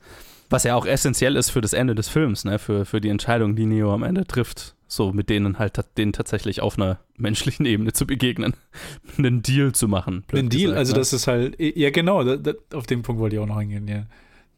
[0.49, 2.59] was ja auch essentiell ist für das Ende des Films, ne?
[2.59, 6.61] Für, für die Entscheidung, die Neo am Ende trifft, so mit denen halt denen tatsächlich
[6.61, 8.53] auf einer menschlichen Ebene zu begegnen,
[9.17, 10.23] einen Deal zu machen.
[10.27, 10.99] blöd Ein Deal, also ne?
[10.99, 13.87] das ist halt, ja genau, da, da, auf den Punkt wollte ich auch noch hingehen,
[13.87, 14.05] ja.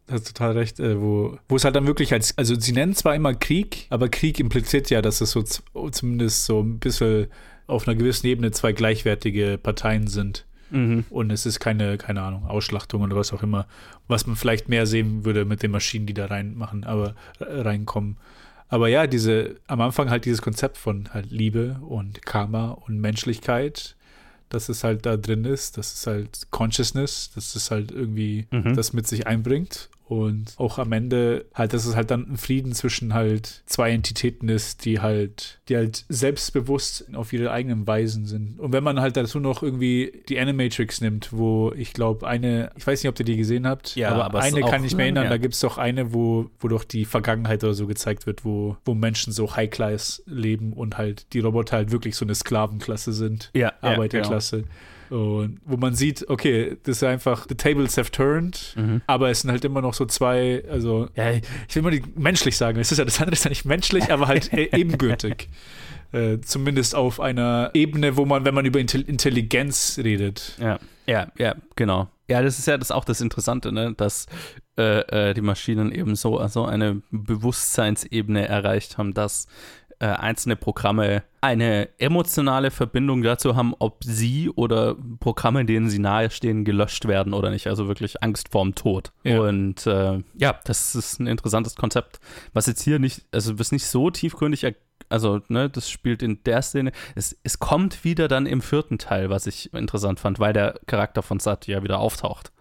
[0.07, 2.95] Du hast total recht, äh, wo, wo es halt dann wirklich als, also sie nennen
[2.95, 7.27] zwar immer Krieg, aber Krieg impliziert ja, dass es so z- zumindest so ein bisschen
[7.67, 10.45] auf einer gewissen Ebene zwei gleichwertige Parteien sind.
[10.71, 11.03] Mhm.
[11.09, 13.67] Und es ist keine, keine Ahnung, Ausschlachtung oder was auch immer,
[14.07, 18.17] was man vielleicht mehr sehen würde mit den Maschinen, die da reinmachen, aber äh, reinkommen.
[18.71, 23.95] Aber ja, diese, am Anfang halt dieses Konzept von halt Liebe und Karma und Menschlichkeit,
[24.47, 28.73] dass es halt da drin ist, dass es halt Consciousness, dass es halt irgendwie Mhm.
[28.73, 29.89] das mit sich einbringt.
[30.11, 34.49] Und auch am Ende halt, dass es halt dann ein Frieden zwischen halt zwei Entitäten
[34.49, 38.59] ist, die halt, die halt selbstbewusst auf ihre eigenen Weisen sind.
[38.59, 42.85] Und wenn man halt dazu noch irgendwie die Animatrix nimmt, wo ich glaube, eine, ich
[42.85, 45.23] weiß nicht, ob ihr die gesehen habt, Ja, aber, aber eine kann ich mir erinnern,
[45.23, 45.29] ja.
[45.29, 48.75] da gibt es doch eine, wo, wo doch die Vergangenheit oder so gezeigt wird, wo,
[48.83, 53.49] wo Menschen so High-Class leben und halt die Roboter halt wirklich so eine Sklavenklasse sind.
[53.53, 54.65] Ja, ja, Arbeiterklasse.
[55.11, 59.01] Und wo man sieht, okay, das ist einfach, the tables have turned, Mhm.
[59.07, 62.55] aber es sind halt immer noch so zwei, also, ja, ich will mal die, menschlich
[62.55, 65.49] sagen, es ist ja das andere ist ja nicht menschlich, aber halt e- ebenbürtig.
[66.13, 70.57] Äh, zumindest auf einer Ebene, wo man, wenn man über Intel Intelligenz redet.
[70.59, 72.09] Ja, ja, ja, genau.
[72.29, 73.93] Ja, das ist ja das auch das Interessante, ne?
[73.95, 74.25] dass
[74.77, 79.47] äh, äh, die Maschinen eben so, so eine Bewusstseinsebene erreicht haben, dass
[80.01, 86.65] äh, einzelne Programme eine emotionale Verbindung dazu haben, ob sie oder Programme, denen sie nahestehen,
[86.65, 87.67] gelöscht werden oder nicht.
[87.67, 89.11] Also wirklich Angst vorm Tod.
[89.23, 89.39] Ja.
[89.41, 92.19] Und äh, ja, das ist ein interessantes Konzept,
[92.51, 94.65] was jetzt hier nicht, also was nicht so tiefgründig
[95.09, 96.93] also, ne, das spielt in der Szene.
[97.15, 101.21] Es, es kommt wieder dann im vierten Teil, was ich interessant fand, weil der Charakter
[101.21, 102.51] von Satya wieder auftaucht.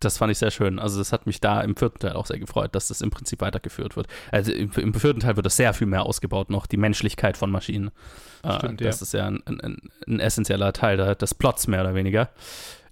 [0.00, 0.78] Das fand ich sehr schön.
[0.78, 3.40] Also, das hat mich da im vierten Teil auch sehr gefreut, dass das im Prinzip
[3.40, 4.06] weitergeführt wird.
[4.30, 7.50] Also, im, im vierten Teil wird das sehr viel mehr ausgebaut, noch die Menschlichkeit von
[7.50, 7.90] Maschinen.
[8.42, 9.04] Äh, Stimmt, das ja.
[9.04, 12.30] ist ja ein, ein, ein essentieller Teil des Plots, mehr oder weniger.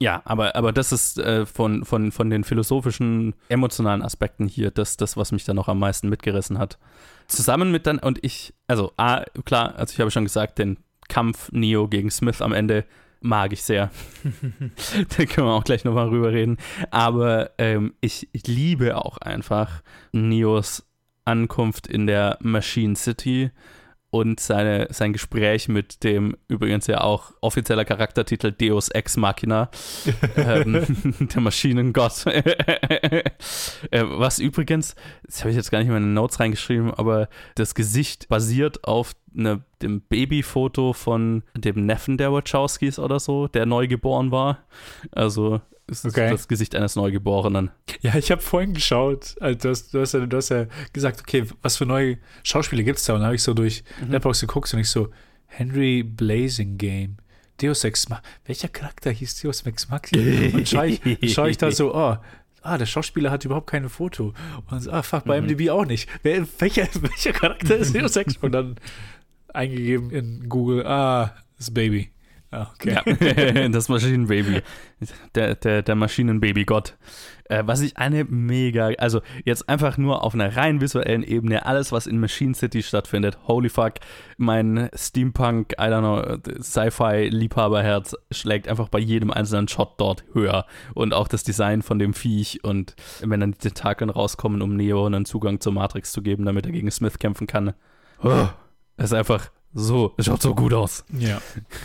[0.01, 4.97] Ja, aber, aber das ist äh, von, von, von den philosophischen, emotionalen Aspekten hier das,
[4.97, 6.79] das, was mich da noch am meisten mitgerissen hat.
[7.27, 11.51] Zusammen mit dann, und ich, also, A, klar, also ich habe schon gesagt, den Kampf
[11.53, 12.85] Neo gegen Smith am Ende
[13.25, 13.91] mag ich sehr.
[15.17, 16.59] da können wir auch gleich nochmal rüber reden.
[16.91, 19.83] Aber ähm, ich, ich liebe auch einfach
[20.13, 20.87] Neos
[21.25, 23.51] Ankunft in der Machine City
[24.14, 29.70] und seine, sein Gespräch mit dem übrigens ja auch offizieller Charaktertitel Deus Ex Machina,
[30.37, 30.85] ähm,
[31.35, 32.24] der Maschinengott.
[32.27, 33.24] äh,
[33.90, 38.29] was übrigens, das habe ich jetzt gar nicht in meine Notes reingeschrieben, aber das Gesicht
[38.29, 44.31] basiert auf ne, dem Babyfoto von dem Neffen der Wachowskis oder so, der neu geboren
[44.31, 44.59] war.
[45.11, 46.31] Also es ist Okay.
[46.31, 47.70] das Gesicht eines Neugeborenen.
[48.01, 51.20] Ja, ich habe vorhin geschaut, also du, hast, du, hast ja, du hast ja gesagt,
[51.20, 53.14] okay, was für neue Schauspieler gibt es da?
[53.14, 54.11] Und dann habe ich so durch Mhm.
[54.12, 55.09] Letterboxd geguckt und ich so,
[55.47, 57.16] Henry Blazing Game,
[57.62, 60.57] Deus Ex Ma welcher Charakter hieß Deus Ex Machina?
[60.57, 62.16] Und schaue ich, schau ich da so, oh,
[62.62, 64.33] ah, der Schauspieler hat überhaupt kein Foto.
[64.70, 65.47] Und so, ah, fuck, bei Mhm.
[65.49, 66.09] MDB auch nicht.
[66.23, 68.37] Wer, welcher, welcher Charakter ist Deus Ex?
[68.38, 68.77] Und dann
[69.53, 72.11] eingegeben in Google, ah, das Baby.
[72.55, 72.93] Ah, okay.
[72.93, 74.62] Ja, das Maschinenbaby.
[75.35, 76.95] Der, der, der Maschinenbaby-Gott.
[77.47, 81.90] Äh, was ich eine mega, also jetzt einfach nur auf einer rein visuellen Ebene, alles,
[81.90, 83.95] was in Machine City stattfindet, holy fuck,
[84.37, 90.64] mein Steampunk, I don't know, Sci-Fi-Liebhaberherz schlägt einfach bei jedem einzelnen Shot dort höher.
[90.95, 95.05] Und auch das Design von dem Viech und wenn dann die Tentakeln rauskommen, um Neo
[95.05, 97.75] einen Zugang zur Matrix zu geben, damit er gegen Smith kämpfen kann.
[98.23, 98.47] Oh,
[98.97, 101.05] das ist einfach so, es schaut so gut aus.
[101.19, 101.41] ja.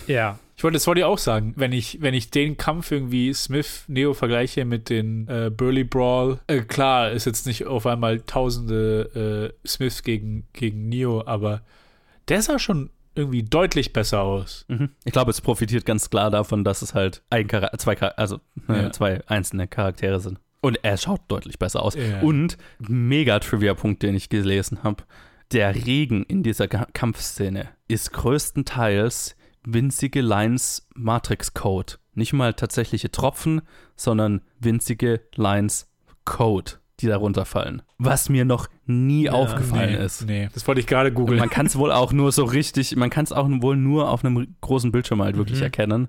[0.07, 0.39] Ja.
[0.55, 4.13] Ich wollte, das wollte ich auch sagen, wenn ich, wenn ich den Kampf irgendwie Smith-Neo
[4.13, 9.67] vergleiche mit den äh, Burly Brawl, äh, klar, ist jetzt nicht auf einmal tausende äh,
[9.67, 11.61] Smiths gegen, gegen Neo, aber
[12.27, 14.65] der sah schon irgendwie deutlich besser aus.
[14.67, 14.89] Mhm.
[15.05, 18.41] Ich glaube, es profitiert ganz klar davon, dass es halt ein Chara zwei, Char also,
[18.67, 18.91] äh, Ja.
[18.91, 20.39] zwei einzelne Charaktere sind.
[20.59, 21.95] Und er schaut deutlich besser aus.
[21.95, 22.19] Ja.
[22.19, 25.03] Und mega Trivia-Punkt, den ich gelesen habe.
[25.51, 31.93] Der Regen in dieser Ga Kampfszene ist größtenteils winzige Lines Matrix-Code.
[32.13, 33.61] Nicht mal tatsächliche Tropfen,
[33.95, 35.87] sondern winzige Lines
[36.23, 37.81] Code, die darunter fallen.
[37.97, 40.25] Was mir noch nie aufgefallen nee, ist.
[40.27, 41.39] Nee, das wollte ich gerade googeln.
[41.39, 44.23] man kann es wohl auch nur so richtig, man kann es auch wohl nur auf
[44.23, 45.63] einem großen Bildschirm halt wirklich Mhm.
[45.63, 46.07] erkennen.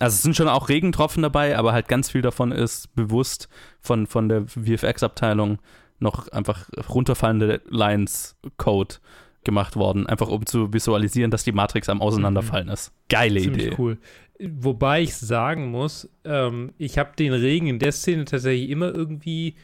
[0.00, 3.48] Also es sind schon auch Regentropfen dabei, aber halt ganz viel davon ist bewusst
[3.80, 5.58] von, von der VFX-Abteilung
[6.00, 8.96] noch einfach runterfallende Lines-Code
[9.44, 12.92] gemacht worden, einfach um zu visualisieren, dass die Matrix am Auseinanderfallen ist.
[13.08, 13.76] Geile Ziemlich Idee.
[13.78, 13.98] cool.
[14.38, 19.54] Wobei ich sagen muss, ähm, ich habe den Regen in der Szene tatsächlich immer irgendwie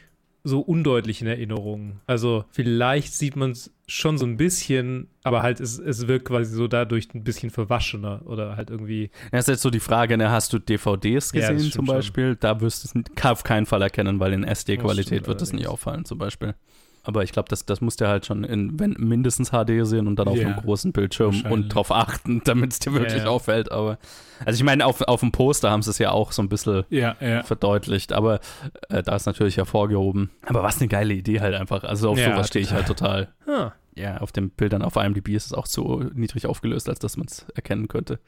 [0.43, 1.99] so undeutlich in Erinnerung.
[2.07, 6.53] Also vielleicht sieht man es schon so ein bisschen, aber halt es, es wirkt quasi
[6.53, 9.11] so dadurch ein bisschen verwaschener oder halt irgendwie.
[9.31, 11.95] Das ist jetzt so die Frage, ne, hast du DVDs Ja, gesehen stimmt zum schon.
[11.95, 12.35] Beispiel?
[12.35, 16.05] Da wirst du es auf keinen Fall erkennen, weil in SD-Qualität wird das nicht auffallen
[16.05, 16.55] zum Beispiel.
[17.07, 20.17] Aber ich glaube, das, das musst du halt schon in wenn, mindestens HD sehen und
[20.19, 23.71] dann auf Ja, einem großen Bildschirm und drauf achten, damit es dir wirklich Ja, auffällt.
[23.71, 23.97] Aber
[24.45, 26.83] also ich meine, auf, auf dem Poster haben sie es ja auch so ein bisschen
[26.89, 28.39] ja, verdeutlichtlich, aber
[28.89, 30.29] äh, da ist natürlich hervorgehoben.
[30.45, 31.83] Aber was eine geile Idee halt einfach.
[31.85, 33.33] Also auf sowas stehe ich halt total.
[33.47, 37.15] Ah, Ja, auf den Bildern auf IMDb ist es auch zu niedrig aufgelöst, als dass
[37.17, 38.19] man es erkennen könnte.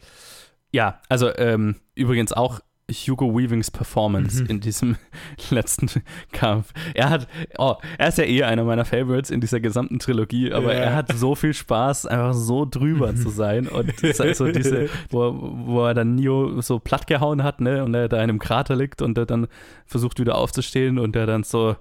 [0.72, 2.60] Ja, also ähm, übrigens auch
[2.90, 4.96] Hugo Weavings Performance in diesem
[5.50, 5.90] letzten
[6.32, 6.74] Kampf.
[6.94, 7.28] Er hat,
[7.58, 10.80] oh, er ist ja eh einer meiner Favorites in dieser gesamten Trilogie, aber Ja.
[10.82, 13.94] er hat so viel Spaß, einfach so drüber zu sein und
[14.36, 15.36] so diese, wo,
[15.66, 19.02] wo er dann Neo so plattgehauen hat, ne, und er da in einem Krater liegt
[19.02, 19.48] und er dann
[19.86, 21.76] versucht wieder aufzustehen und er dann so,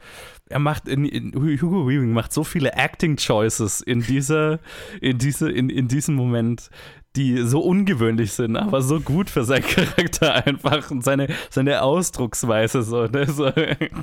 [0.51, 4.61] er macht in, in Hugo Weaving macht so viele Acting Choices in dieser,
[5.01, 6.71] in diese, in, in diesem Moment,
[7.19, 12.83] die so ungewöhnlich sind, aber so gut für seinen Charakter einfach und seine, seine Ausdrucksweise
[12.85, 13.27] so, ne?
[13.27, 13.51] so,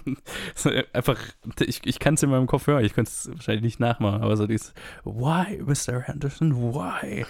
[0.56, 1.18] so einfach,
[1.62, 4.36] ich, ich kann es in meinem Kopf hören, ich könnte es wahrscheinlich nicht nachmachen, aber
[4.36, 4.74] so dieses
[5.06, 6.04] Why, Mr.
[6.10, 7.26] Anderson, why?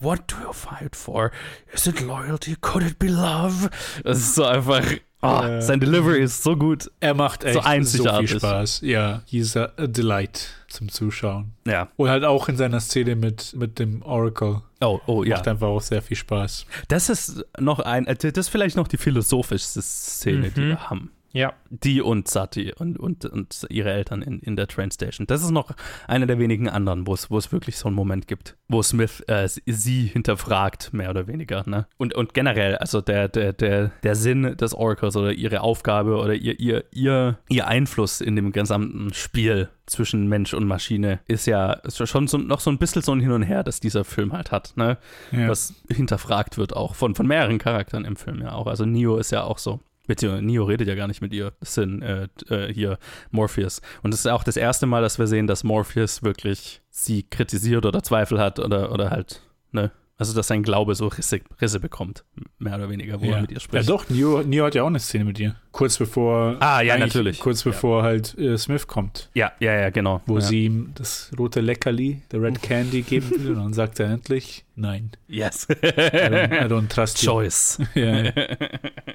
[0.00, 1.30] What do you fight for?
[1.72, 2.56] Is it loyalty?
[2.60, 3.70] Could it be love?
[4.02, 4.82] Das ist so einfach,
[5.24, 5.60] oh, Ja.
[5.62, 6.90] sein Delivery ist so gut.
[7.00, 8.30] Er macht echt so, einzigartig.
[8.30, 8.80] viel Spaß.
[8.82, 11.52] Ja, he's a, a delight zum Zuschauen.
[11.66, 11.88] Ja.
[11.96, 14.62] Und halt auch in seiner Szene mit, mit dem Oracle.
[14.80, 15.36] Oh, oh, ja.
[15.36, 16.66] Macht einfach auch sehr viel Spaß.
[16.88, 20.68] Das ist noch ein, äh, das ist vielleicht noch die philosophischste Szene, die Mhm.
[20.68, 21.10] wir haben.
[21.34, 21.52] Ja.
[21.68, 25.26] Die und Sati und, und, und ihre Eltern in, in der Train Station.
[25.26, 25.72] Das ist noch
[26.08, 29.22] einer der wenigen anderen, wo es, wo es wirklich so einen Moment gibt, wo Smith
[29.26, 31.62] äh, sie- sie hinterfragt, mehr oder weniger.
[31.66, 31.86] Ne?
[31.98, 36.34] Und, und generell, also der, der, der, der Sinn des Oracles oder ihre Aufgabe oder
[36.34, 41.80] ihr, ihr, ihr, ihr Einfluss in dem gesamten Spiel zwischen Mensch und Maschine ist ja
[41.90, 44.50] schon so, noch so ein bisschen so ein Hin und Her, das dieser Film halt
[44.52, 44.72] hat.
[44.76, 44.96] Ne?
[45.32, 45.48] Ja.
[45.48, 48.66] was hinterfragt wird auch von, von mehreren Charakteren im Film ja auch.
[48.68, 49.80] Also Neo ist ja auch so.
[50.06, 51.52] Beziehungsweise Neo redet ja gar nicht mit ihr.
[51.60, 52.98] Sind äh, äh, hier
[53.30, 53.80] Morpheus.
[54.02, 57.86] Und es ist auch das erste Mal, dass wir sehen, dass Morpheus wirklich sie kritisiert
[57.86, 59.40] oder Zweifel hat oder, oder halt,
[59.72, 59.90] ne?
[60.16, 62.24] Also, dass sein Glaube so Risse, Risse bekommt,
[62.58, 63.36] mehr oder weniger, wo ja.
[63.36, 63.88] er mit ihr ja, spricht.
[63.88, 65.56] doch, Neo, Neo hat ja auch eine Szene mit ihr.
[65.72, 66.56] Kurz bevor.
[66.60, 67.40] Ah, ja, natürlich.
[67.40, 69.28] Kurz bevor halt äh, Smith kommt.
[69.34, 70.22] Ja, ja, ja, genau.
[70.26, 70.40] Wo ja.
[70.40, 73.50] sie ihm das rote Leckerli, der Red Candy, geben will.
[73.50, 75.10] Und dann sagt er endlich: Nein.
[75.26, 75.66] Yes.
[75.68, 77.30] I don't, I don't trust you.
[77.30, 77.78] Choice.
[77.94, 78.32] Ja.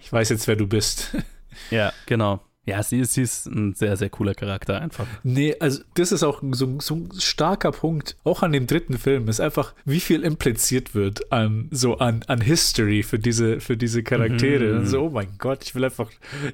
[0.02, 1.16] Ich weiß jetzt, wer du bist.
[1.72, 2.40] ja, genau.
[2.70, 5.08] Ja, sie ist, sie ist ein sehr, sehr cooler Charakter einfach.
[5.24, 9.28] Nee, also das ist auch so, so ein starker Punkt, auch an dem dritten Film,
[9.28, 14.04] ist einfach, wie viel impliziert wird an so an, an History für diese, für diese
[14.04, 14.80] Charaktere.
[14.80, 14.86] Mhm.
[14.86, 16.10] So, oh mein Gott, ich will einfach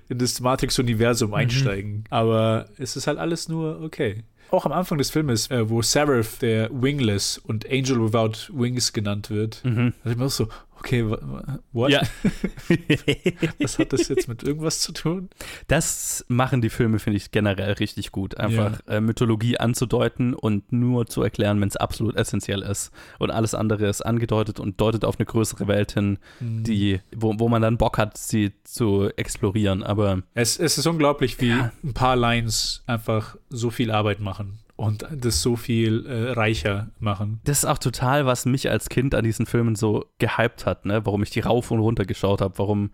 [0.10, 2.06] in das Matrix-Universum einsteigen.
[2.10, 4.24] Aber es ist halt alles nur okay.
[4.52, 9.30] Auch am Anfang des Filmes, äh, wo Seraph der Wingless und Angel Without Wings genannt
[9.30, 9.94] wird, Mhm.
[10.04, 10.48] da ich mir auch so,
[10.86, 11.04] okay,
[11.74, 11.90] what?
[11.92, 12.02] Ja.
[13.60, 15.30] Was hat das jetzt mit irgendwas zu tun?
[15.68, 18.38] Das machen die Filme, finde ich, generell richtig gut.
[18.38, 22.92] Einfach äh, Mythologie anzudeuten und nur zu erklären, wenn es absolut essentiell ist.
[23.20, 27.50] Und alles andere ist angedeutet und deutet auf eine größere Welt hin, die, wo, wo
[27.50, 29.84] man dann Bock hat, sie zu explorieren.
[29.84, 31.72] Aber Es, es ist unglaublich, wie Ja.
[31.84, 37.40] ein paar Lines einfach so viel Arbeit machen und das so viel äh, reicher machen.
[37.46, 41.06] das ist auch total, was mich als Kind an diesen Filmen so gehypt hat, ne?
[41.06, 42.92] Warum ich die rauf und runter geschaut habe, warum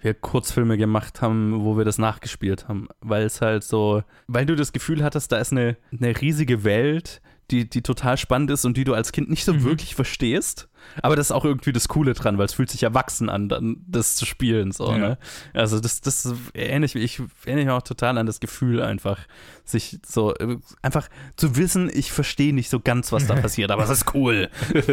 [0.00, 2.88] wir Kurzfilme gemacht haben, wo wir das nachgespielt haben.
[3.00, 7.22] Weil es halt so, weil du das Gefühl hattest, da ist eine, eine riesige Welt,
[7.50, 10.68] die, die total spannend ist und die du als Kind nicht so wirklich verstehst.
[11.02, 13.76] Aber das ist auch irgendwie das Coole dran, weil es fühlt sich erwachsen an, dann
[13.86, 14.72] das zu spielen.
[14.72, 14.98] So, Ja.
[14.98, 15.18] ne?
[15.54, 19.18] Also das, das erinnere ich, ich erinnere mich auch total an das Gefühl einfach,
[19.64, 23.84] sich so äh, einfach zu wissen, ich verstehe nicht so ganz, was da passiert, aber
[23.84, 24.48] es ist cool.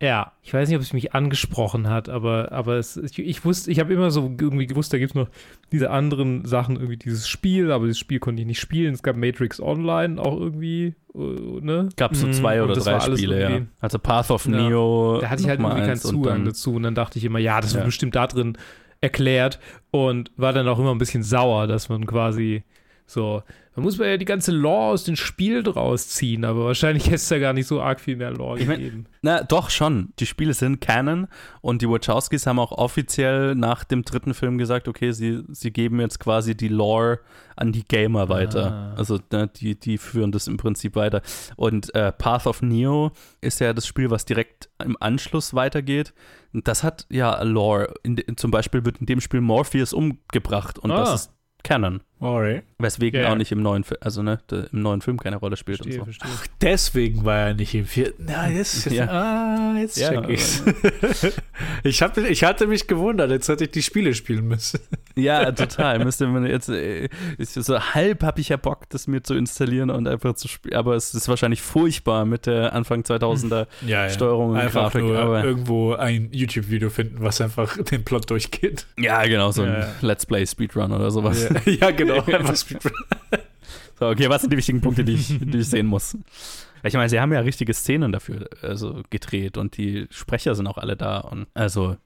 [0.00, 3.70] Ja, ich weiß nicht, ob es mich angesprochen hat, aber, aber es, ich, ich wusste,
[3.70, 5.28] ich habe immer so irgendwie gewusst, da gibt es noch
[5.72, 8.94] diese anderen Sachen, irgendwie dieses Spiel, aber dieses Spiel konnte ich nicht spielen.
[8.94, 11.88] Es gab Matrix Online auch irgendwie, äh, ne?
[11.96, 13.60] Gab so Mhm, zwei oder drei Spiele, ja.
[13.80, 14.68] Also Path of Ja.
[14.68, 15.20] Neo.
[15.24, 17.38] Da hatte ich halt irgendwie keinen und Zugang dann- dazu und dann dachte ich immer,
[17.38, 17.86] ja, das wird Ja.
[17.86, 18.58] bestimmt da drin
[19.00, 19.58] erklärt
[19.90, 22.62] und war dann auch immer ein bisschen sauer, dass man quasi
[23.06, 23.42] so,
[23.74, 27.16] da muss man ja die ganze Lore aus dem Spiel draus ziehen, aber wahrscheinlich hätte
[27.16, 29.06] es da gar nicht so arg viel mehr Lore Ich mein- gegeben.
[29.20, 30.12] Na, doch schon.
[30.20, 31.26] Die Spiele sind Canon
[31.60, 36.00] und die Wachowskis haben auch offiziell nach dem dritten Film gesagt, okay, sie, sie geben
[36.00, 37.20] jetzt quasi die Lore
[37.56, 38.92] an die Gamer weiter.
[38.94, 38.98] Ah.
[38.98, 41.20] Also ne, die, die führen das im Prinzip weiter.
[41.56, 46.14] Und äh, Path of Neo ist ja das Spiel, was direkt im Anschluss weitergeht.
[46.52, 47.92] Das hat ja Lore.
[48.02, 50.96] In, zum Beispiel wird in dem Spiel Morpheus umgebracht und Ah.
[51.00, 51.30] das ist
[51.64, 52.02] Canon.
[52.20, 52.62] Alright.
[52.78, 53.32] Weswegen Ja, ja.
[53.32, 56.00] auch nicht im neuen Film, also ne, der, im neuen Film keine Rolle spielt Verstehe,
[56.02, 56.18] und so.
[56.20, 56.48] verstehe.
[56.62, 58.28] Deswegen war er nicht im vierten.
[58.28, 59.06] Ja, jetzt, jetzt, Ja.
[59.08, 60.62] Ah, jetzt Ja, check ich's.
[61.82, 64.80] ich, hab, ich hatte mich gewundert, jetzt hätte ich die Spiele spielen müssen.
[65.16, 66.04] Ja, total.
[66.04, 67.08] Müsste man jetzt, äh,
[67.38, 70.74] ist so halb habe ich ja Bock, das mir zu installieren und einfach zu spielen.
[70.74, 75.02] Aber es ist wahrscheinlich furchtbar mit der Anfang 2000er Ja, Steuerung und Einfach Grafik.
[75.02, 78.86] nur aber, irgendwo ein YouTube-Video finden, was einfach den Plot durchgeht.
[78.98, 79.88] ja, genau, so ein Ja.
[80.00, 81.48] Let's Play Speedrun oder sowas.
[81.66, 82.24] Ja, ja genau.
[82.38, 82.92] Einfach Speedrun.
[83.98, 86.16] So, okay, was sind die wichtigen Punkte, die ich, die ich sehen muss?
[86.82, 90.76] Ich meine, sie haben ja richtige Szenen dafür also gedreht und die Sprecher sind auch
[90.76, 91.18] alle da.
[91.20, 91.96] Und also,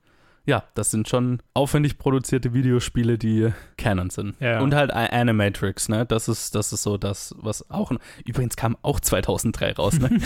[0.46, 4.36] ja, das sind schon aufwendig produzierte Videospiele, die Canon sind.
[4.38, 4.60] Ja.
[4.60, 6.06] Und halt Animatrix, ne?
[6.06, 7.90] Das ist, das ist so das, was auch.
[8.24, 10.10] Übrigens kam auch 2003 raus, ne?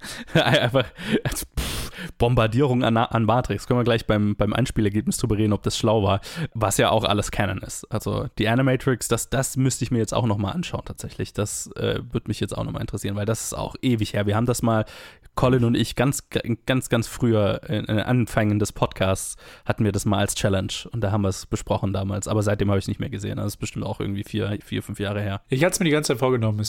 [0.34, 0.86] Einfach
[1.24, 1.77] also, pff,
[2.18, 3.66] Bombardierung an, an Matrix.
[3.66, 6.20] Können wir gleich beim, beim Einspielergebnis drüber reden, ob das schlau war.
[6.54, 7.84] Was ja auch alles Canon ist.
[7.92, 11.32] Also die Animatrix, das, das müsste ich mir jetzt auch nochmal anschauen, tatsächlich.
[11.32, 14.26] Das äh, würde mich jetzt auch nochmal interessieren, weil das ist auch ewig her.
[14.26, 14.84] Wir haben das mal,
[15.38, 16.24] Colin und ich, ganz,
[16.66, 21.00] ganz, ganz früher in den Anfängen des Podcasts hatten wir das mal als Challenge und
[21.00, 22.26] da haben wir es besprochen damals.
[22.26, 23.36] Aber seitdem habe ich es nicht mehr gesehen.
[23.36, 25.40] Das ist bestimmt auch irgendwie vier, vier fünf Jahre her.
[25.48, 26.60] Ich hatte es mir die ganze Zeit vorgenommen.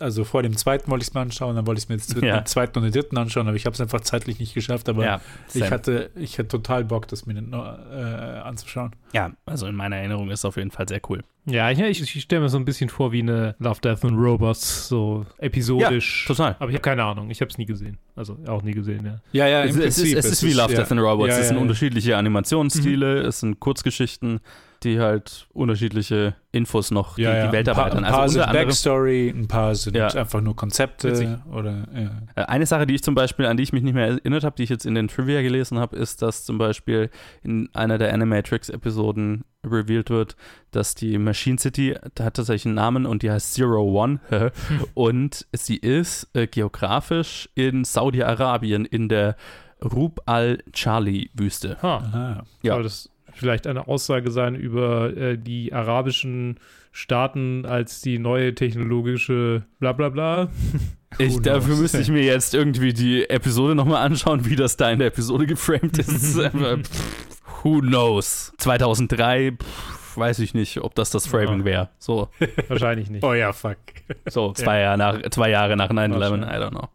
[0.00, 2.14] Also vor dem zweiten wollte ich es mir anschauen, dann wollte ich es mir jetzt
[2.22, 2.40] Ja.
[2.40, 4.90] den zweiten und den dritten anschauen, aber ich habe es einfach zeitlich nicht geschafft.
[4.90, 5.20] Aber Ja,
[5.54, 8.94] ich, hatte, ich hatte total Bock, das mir äh, anzuschauen.
[9.14, 11.24] Ja, also in meiner Erinnerung ist es auf jeden Fall sehr cool.
[11.50, 14.18] Ja, ich, ich, ich stelle mir so ein bisschen vor wie eine Love, Death and
[14.18, 16.24] Robots, so episodisch.
[16.28, 16.56] Ja, total.
[16.58, 17.98] Aber ich habe keine Ahnung, ich habe es nie gesehen.
[18.16, 19.20] Also auch nie gesehen, ja.
[19.32, 20.74] Ja, ja, Es, im es, ist, es ist wie Love.
[20.74, 21.34] Death and Robots.
[21.34, 24.40] Ja, es sind unterschiedliche Animationsstile, es sind Kurzgeschichten,
[24.84, 27.46] die halt unterschiedliche Infos noch Ja, die, ja.
[27.46, 28.04] die Welt ein paar, erweitern.
[28.04, 30.06] ein paar Also sind Backstory, ein paar sind Ja.
[30.08, 31.28] einfach nur Konzepte Witzig.
[31.52, 32.10] oder ja.
[32.42, 34.56] Äh, Eine Sache, die ich zum Beispiel, an die ich mich nicht mehr erinnert habe,
[34.56, 37.10] die ich jetzt in den Trivia gelesen habe, ist, dass zum Beispiel
[37.42, 40.36] in einer der Animatrix-Episoden revealed wird,
[40.70, 44.20] dass die Machine City, da hat tatsächlich einen Namen und die heißt Zero One
[44.94, 49.36] und sie ist äh, geografisch in Saudi-Arabien in der
[49.82, 51.78] Rub al-Charli-Wüste.
[51.82, 51.96] Ha.
[51.98, 52.42] Aha.
[52.62, 52.74] Ja.
[52.74, 56.58] Soll das vielleicht eine Aussage sein über äh, die arabischen
[56.92, 60.48] Staaten als die neue technologische bla bla bla?
[61.18, 61.78] Ich, Who dafür knows?
[61.80, 65.46] müsste ich mir jetzt irgendwie die Episode nochmal anschauen, wie das da in der Episode
[65.46, 66.36] geframed ist.
[66.38, 68.52] Pff, Who knows?
[68.58, 71.64] 2003, pff, weiß ich nicht, ob das das Framing Ja.
[71.64, 71.88] wäre.
[71.98, 72.28] So,
[72.68, 73.24] Wahrscheinlich nicht.
[73.24, 73.78] Oh ja, fuck.
[74.26, 76.88] so zwei, Jahre nach, zwei Jahre nach 9-11, I don't know.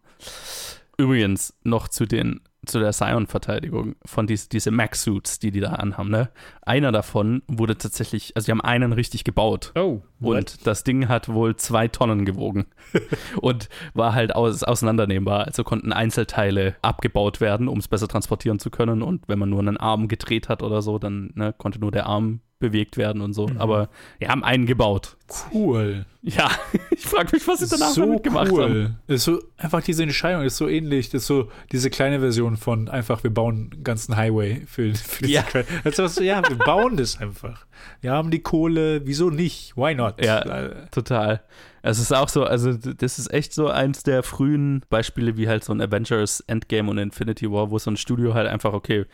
[0.97, 6.09] Übrigens, noch zu den zu der Scion-Verteidigung von dies, diese Max-Suits, die die da anhaben,
[6.09, 6.29] ne?
[6.61, 9.71] Einer davon wurde tatsächlich, also die haben einen richtig gebaut.
[9.75, 12.65] Oh, Und das Ding hat wohl zwei Tonnen gewogen
[13.41, 15.45] und war halt aus, auseinandernehmbar.
[15.45, 19.01] Also konnten Einzelteile abgebaut werden, um es besser transportieren zu können.
[19.01, 22.05] Und wenn man nur einen Arm gedreht hat oder so, dann ne, konnte nur der
[22.05, 23.49] Arm bewegt werden und so.
[23.57, 23.89] Aber
[24.19, 25.17] wir haben einen gebaut.
[25.53, 26.05] Cool.
[26.21, 26.49] Ja,
[26.91, 28.55] ich frage mich, was sie danach so damit gemacht haben.
[28.57, 28.95] cool.
[29.07, 31.09] Ist so einfach diese Entscheidung ist so ähnlich.
[31.09, 35.23] Das ist so diese kleine Version von einfach wir bauen einen ganzen Highway für, für
[35.25, 35.45] diese Ja.
[35.83, 37.65] Also was, ja, wir bauen das einfach.
[37.99, 39.75] Wir haben die Kohle, wieso nicht?
[39.75, 40.23] Why not?
[40.23, 40.39] Ja.
[40.39, 41.41] Äh, Total.
[41.85, 45.65] Es ist auch so, also das ist echt so eins der frühen Beispiele, wie halt
[45.65, 49.05] so ein Avengers Endgame und Infinity War, wo so ein Studio halt einfach, okay,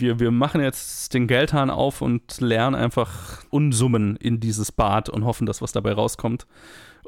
[0.00, 5.24] wir, wir machen jetzt den Geldhahn auf und lernen einfach Unsummen in dieses Bad und
[5.24, 6.46] hoffen, dass was dabei rauskommt.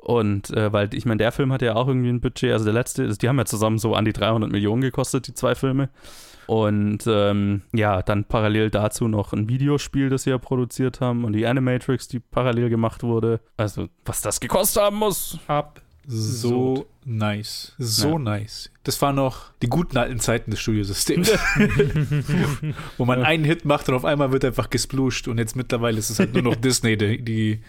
[0.01, 2.75] Und äh, weil ich meine, der Film hat ja auch irgendwie ein Budget, also der
[2.75, 5.89] letzte, die haben ja zusammen so an die 300 Millionen gekostet, die zwei Filme.
[6.47, 11.33] Und ähm, ja, dann parallel dazu noch ein Videospiel, das sie ja produziert haben und
[11.33, 13.41] die Animatrix, die parallel gemacht wurde.
[13.57, 15.39] Also, was das gekostet haben muss.
[15.47, 15.81] ab.
[16.07, 17.73] So nice.
[17.79, 18.19] So Ja.
[18.19, 18.71] nice.
[18.85, 21.31] Das waren noch die guten alten Zeiten des Studiosystems.
[22.99, 26.11] Wo man einen Hit macht und auf einmal wird einfach gesplusht und jetzt mittlerweile ist
[26.11, 27.61] es halt nur noch Disney, die, die,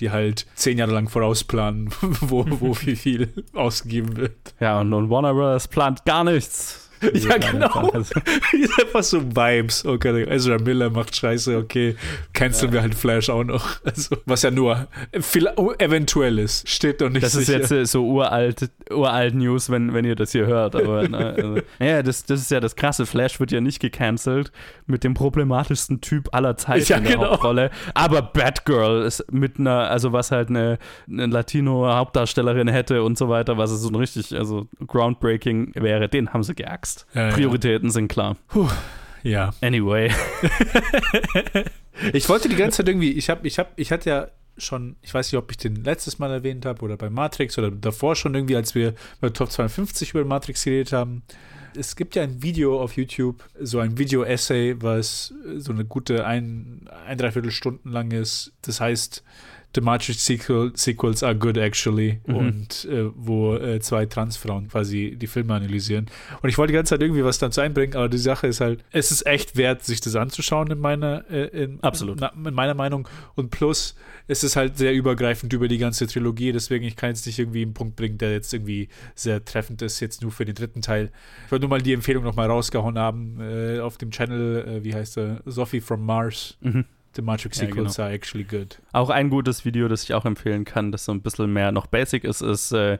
[0.00, 1.90] die halt zehn Jahre lang vorausplanen,
[2.20, 4.54] wo, wo wie viel ausgegeben wird.
[4.60, 5.68] Ja, und, und Warner Bros.
[5.68, 6.83] plant gar nichts.
[7.14, 7.90] Ja, genau.
[8.02, 8.22] Sache.
[8.52, 9.84] ist einfach so Vibes.
[9.84, 11.96] Okay, Ezra Miller macht Scheiße, okay.
[12.32, 13.64] Canceln wir halt Flash auch noch.
[13.84, 14.88] Also, was ja nur
[15.78, 16.68] eventuell ist.
[16.68, 17.58] Steht doch nicht Das ist sicher.
[17.58, 20.74] jetzt äh, so uralt, uralt News, wenn, wenn ihr das hier hört.
[20.74, 23.06] Aber ne, also, ja, das, das ist ja das Krasse.
[23.06, 24.52] Flash wird ja nicht gecancelt
[24.86, 27.30] mit dem problematischsten Typ aller Zeiten Ja, in der genau.
[27.32, 27.70] Hauptrolle.
[27.94, 30.78] Aber Batgirl ist mit einer, also was halt eine,
[31.08, 36.32] eine Latino-Hauptdarstellerin hätte und so weiter, was es so ein richtig, also groundbreaking wäre, den
[36.32, 36.93] haben sie geaxt.
[37.14, 37.34] Ja, ja.
[37.34, 38.36] Prioritäten sind klar.
[39.22, 39.52] ja.
[39.60, 40.10] Anyway.
[42.12, 45.12] Ich wollte die ganze Zeit irgendwie, ich habe, ich habe, ich hatte ja schon, ich
[45.12, 48.34] weiß nicht, ob ich den letztes Mal erwähnt habe oder bei Matrix oder davor schon
[48.34, 51.22] irgendwie, als wir bei Top 52 über Matrix geredet haben.
[51.76, 56.88] Es gibt ja ein Video auf YouTube, so ein Video-Essay, was so eine gute ein,
[57.06, 58.52] ein Dreiviertel Stunden lang ist.
[58.62, 59.24] Das heißt,
[59.74, 62.20] The Matrix Sequel, Sequels are good actually.
[62.26, 62.36] Mhm.
[62.36, 66.06] Und äh, wo äh, zwei Transfrauen quasi die Filme analysieren.
[66.42, 68.84] Und ich wollte die ganze Zeit irgendwie was dazu einbringen, aber die Sache ist halt,
[68.92, 72.20] es ist echt wert, sich das anzuschauen in meiner, äh, in, Absolut.
[72.20, 73.08] na, in meiner Meinung.
[73.34, 73.94] Und plus,
[74.26, 77.62] es ist halt sehr übergreifend über die ganze Trilogie, deswegen ich kann jetzt nicht irgendwie
[77.62, 81.10] einen Punkt bringen, der jetzt irgendwie sehr treffend ist, jetzt nur für den dritten Teil.
[81.46, 84.94] Ich wollte nur mal die Empfehlung nochmal rausgehauen haben äh, auf dem Channel, äh, wie
[84.94, 85.42] heißt er?
[85.44, 86.56] Sophie from Mars.
[86.60, 86.84] Mhm.
[87.16, 88.06] The Matrix Ja, Sequels genau.
[88.06, 88.78] are actually good.
[88.92, 91.86] Auch ein gutes Video, das ich auch empfehlen kann, das so ein bisschen mehr noch
[91.86, 92.98] basic ist, ist äh,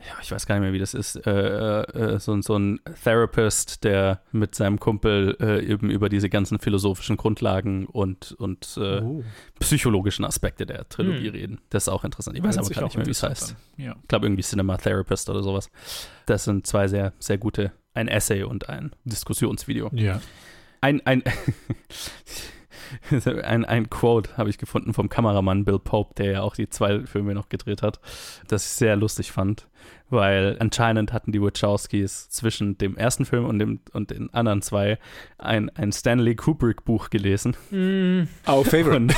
[0.00, 3.82] ja, ich weiß gar nicht mehr, wie das ist, äh, äh, so, so ein Therapist,
[3.82, 9.24] der mit seinem Kumpel äh, eben über diese ganzen philosophischen Grundlagen und, und äh, Oh.
[9.58, 11.32] psychologischen Aspekte der Trilogie Hm.
[11.34, 11.60] reden.
[11.70, 12.36] Das ist auch interessant.
[12.38, 13.56] Ich weiß Hört aber gar nicht mehr, wie es heißt.
[13.76, 13.96] Ja.
[14.00, 15.68] Ich glaube irgendwie Cinema Therapist oder sowas.
[16.26, 19.90] Das sind zwei sehr, sehr gute, ein Essay und ein Diskussionsvideo.
[19.94, 20.20] ja.
[20.80, 21.24] Ein, ein,
[23.42, 27.06] ein, ein Quote habe ich gefunden vom Kameramann Bill Pope, der ja auch die zwei
[27.06, 28.00] Filme noch gedreht hat,
[28.46, 29.68] das ich sehr lustig fand,
[30.10, 34.98] weil anscheinend hatten die Wachowskis zwischen dem ersten Film und, dem, und den anderen zwei
[35.38, 37.56] ein, ein Stanley Kubrick Buch gelesen.
[37.72, 38.96] Our favorite.
[38.96, 39.14] Und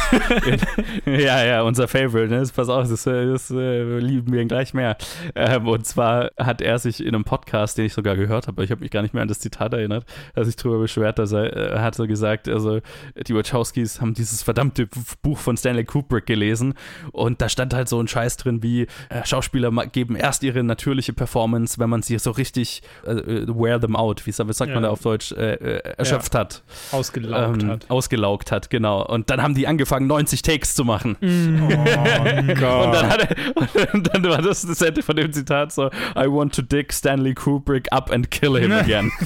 [1.07, 2.41] ja, ja, unser Favorite, ne?
[2.41, 4.97] Das, pass auf, das, äh, das äh, lieben wir ihn gleich mehr.
[5.34, 8.64] Ähm, und zwar hat er sich in einem Podcast, den ich sogar gehört habe, aber
[8.64, 11.32] ich habe mich gar nicht mehr an das Zitat erinnert, er sich darüber beschwert, dass
[11.32, 12.80] er, er hat so gesagt, also
[13.26, 14.88] die Wachowskis haben dieses verdammte
[15.22, 16.74] Buch von Stanley Kubrick gelesen
[17.12, 21.12] und da stand halt so ein Scheiß drin wie, äh, Schauspieler geben erst ihre natürliche
[21.12, 24.70] Performance, wenn man sie so richtig äh, äh, wear them out, wie, sa- wie sagt
[24.72, 24.88] man Ja.
[24.88, 27.90] da auf Deutsch, äh, äh, erschöpft hat Ausgelaugt ähm, hat.
[27.90, 29.04] ausgelaugt hat, genau.
[29.06, 31.16] Und dann haben die angefangen, 90 Takes zu machen.
[31.20, 32.94] Oh Und Gott.
[32.94, 36.54] dann, hat er, und dann war das das Ende von dem Zitat so: I want
[36.54, 39.10] to dig Stanley Kubrick up and kill him again.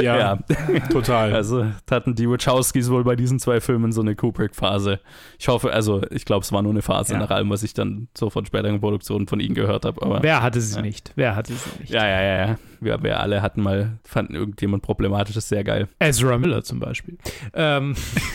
[0.00, 0.38] ja, ja.
[0.90, 1.32] total.
[1.34, 5.00] Also hatten die Wachowskis wohl bei diesen zwei Filmen so eine Kubrick-Phase.
[5.38, 7.18] Ich hoffe, also ich glaube, es war nur eine Phase Ja.
[7.20, 10.00] nach allem, was ich dann so von späteren Produktionen von ihnen gehört habe.
[10.02, 10.82] Aber Wer hatte sie Ja.
[10.82, 11.12] nicht?
[11.16, 11.92] Wer hatte sie nicht?
[11.92, 12.58] ja, ja, ja, ja.
[12.80, 15.88] Wir, wir alle hatten mal, fanden irgendjemand Problematisches sehr geil.
[16.00, 17.16] Ezra Miller zum Beispiel.
[17.54, 17.94] Ähm,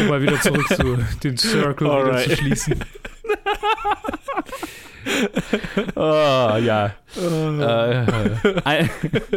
[0.00, 2.76] um mal wieder zurück zu den Circle zu schließen.
[5.94, 6.92] oh, ja.
[7.16, 8.06] Äh,
[8.64, 8.90] ein,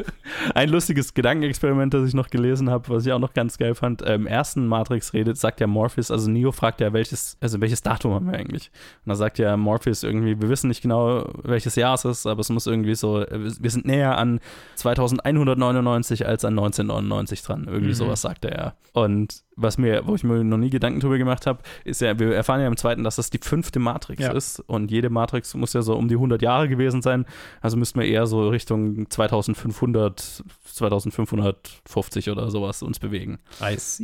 [0.55, 4.01] ein lustiges Gedankenexperiment, das ich noch gelesen habe, was ich auch noch ganz geil fand.
[4.01, 8.13] Im ersten Matrix redet, sagt ja Morpheus, also Neo fragt ja, welches, also welches Datum
[8.13, 8.71] haben wir eigentlich?
[9.05, 12.41] Und da sagt ja Morpheus irgendwie, wir wissen nicht genau, welches Jahr es ist, aber
[12.41, 14.39] es muss irgendwie so, wir sind näher an
[14.75, 17.65] 2199 als an 1999 dran.
[17.67, 17.93] Irgendwie Mhm.
[17.93, 18.73] sowas sagt er ja.
[18.93, 22.33] Und was mir, wo ich mir noch nie Gedanken drüber gemacht habe, ist ja, wir
[22.35, 24.31] erfahren ja im zweiten, dass das die fünfte Matrix Ja.
[24.31, 24.59] ist.
[24.67, 27.25] Und jede Matrix muss ja so um die 100 Jahre gewesen sein.
[27.67, 30.41] Also müssten wir eher so Richtung 2500,
[30.73, 33.39] 2550 oder sowas uns bewegen.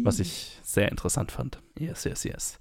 [0.04, 1.60] Was ich sehr interessant fand.
[1.80, 2.60] Yes, yes, yes.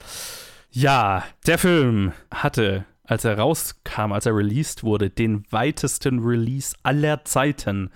[0.71, 7.25] Ja, der Film hatte, als er rauskam, als er released wurde, den weitesten Release aller
[7.25, 7.91] Zeiten,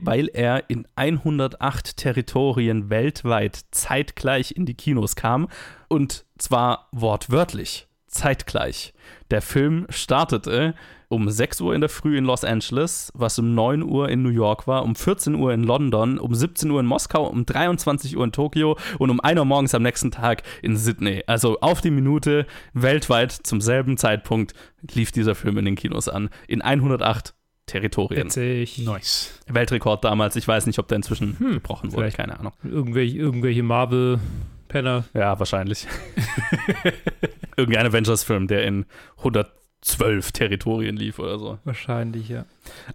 [0.00, 5.46] weil er in 108 Territorien weltweit zeitgleich in die Kinos kam.
[5.86, 8.92] Und zwar wortwörtlich zeitgleich.
[9.30, 10.74] Der Film startete
[11.10, 14.28] um 6 Uhr in der Früh in Los Angeles, was um 9 Uhr in New
[14.28, 18.24] York war, um 14 Uhr in London, um 17 Uhr in Moskau, um 23 Uhr
[18.24, 21.22] in Tokio und um 1 Uhr morgens am nächsten Tag in Sydney.
[21.26, 24.52] Also auf die Minute weltweit zum selben Zeitpunkt
[24.92, 26.28] lief dieser Film in den Kinos an.
[26.46, 27.34] In 108
[27.64, 28.26] Territorien.
[28.26, 28.78] Witzig.
[28.78, 29.40] Nice.
[29.46, 30.36] Weltrekord damals.
[30.36, 32.10] Ich weiß nicht, ob der inzwischen Hm, gebrochen wurde.
[32.10, 32.52] Keine Ahnung.
[32.64, 33.62] Irgendwelche, irgendwelche
[34.68, 35.04] Marvel-Penner.
[35.14, 35.86] Ja, wahrscheinlich.
[37.56, 38.86] Irgendein Avengers-Film, der in
[39.18, 41.58] 112 Territorien lief oder so.
[41.64, 42.44] Wahrscheinlich, ja.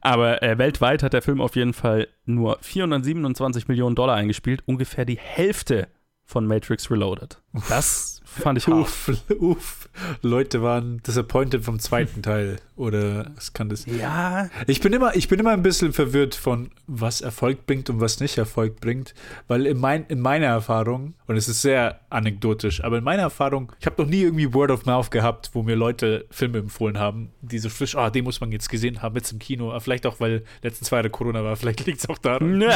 [0.01, 5.05] Aber äh, weltweit hat der Film auf jeden Fall nur 427 Millionen Dollar eingespielt, ungefähr
[5.05, 5.87] die Hälfte
[6.23, 7.41] von Matrix Reloaded.
[7.69, 8.79] Das fand ich hart.
[8.79, 9.89] Uff, uff.
[10.21, 12.57] Leute waren disappointed vom zweiten Teil.
[12.75, 13.85] Oder was kann das?
[13.85, 18.01] Ja, Ich bin immer, ich bin immer ein bisschen verwirrt von, was Erfolg bringt und
[18.01, 19.13] was nicht Erfolg bringt.
[19.47, 23.71] Weil in, mein, in meiner Erfahrung, und es ist sehr anekdotisch, aber in meiner Erfahrung,
[23.79, 27.29] ich habe noch nie irgendwie Word of Mouth gehabt, wo mir Leute Filme empfohlen haben,
[27.41, 29.79] die so frisch, ah, den muss man jetzt gesehen haben, jetzt im Kino.
[29.79, 32.63] Vielleicht auch, weil letzten zwei Jahre Corona war, vielleicht liegt es auch daran.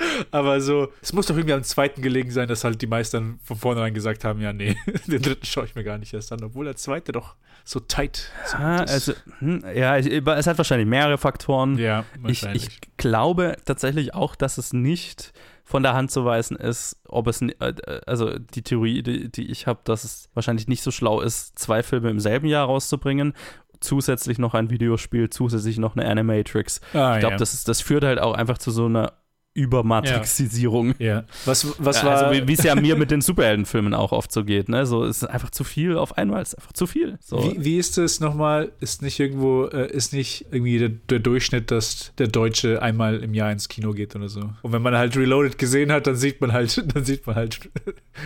[0.30, 3.56] Aber so, es muss doch irgendwie am zweiten gelegen sein, dass halt die meisten von
[3.56, 4.76] vornherein gesagt haben, ja, nee,
[5.06, 8.30] den dritten schaue ich mir gar nicht erst an, obwohl der zweite doch so tight.
[8.54, 8.90] Ah, ist.
[8.90, 11.76] also, hm, ja, ich, es hat wahrscheinlich mehrere Faktoren.
[11.78, 12.66] ja, Ich, wahrscheinlich.
[12.68, 15.32] ich glaube tatsächlich auch, dass es nicht
[15.64, 17.74] von der Hand zu weisen ist, ob es, äh,
[18.06, 21.82] also die Theorie, die, die ich habe, dass es wahrscheinlich nicht so schlau ist, zwei
[21.84, 23.34] Filme im selben Jahr rauszubringen,
[23.78, 26.80] zusätzlich noch ein Videospiel, zusätzlich noch eine Animatrix.
[26.92, 27.38] ah, Ich glaube, ja.
[27.38, 29.12] das, ist- das führt halt auch einfach zu so einer
[29.54, 30.94] Übermatrixisierung.
[30.98, 31.24] Ja.
[31.44, 32.16] Was, was Ja, war.
[32.28, 34.86] also wie es ja mir mit den Superheldenfilmen auch oft so geht, ne?
[34.86, 37.18] So es ist einfach zu viel auf einmal, es ist einfach zu viel.
[37.20, 37.42] So.
[37.42, 38.72] Wie, wie ist es nochmal?
[38.80, 43.34] Ist nicht irgendwo, äh, ist nicht irgendwie der, der Durchschnitt, dass der Deutsche einmal im
[43.34, 44.50] Jahr ins Kino geht oder so?
[44.62, 47.58] Und wenn man halt Reloaded gesehen hat, dann sieht man halt, dann sieht man halt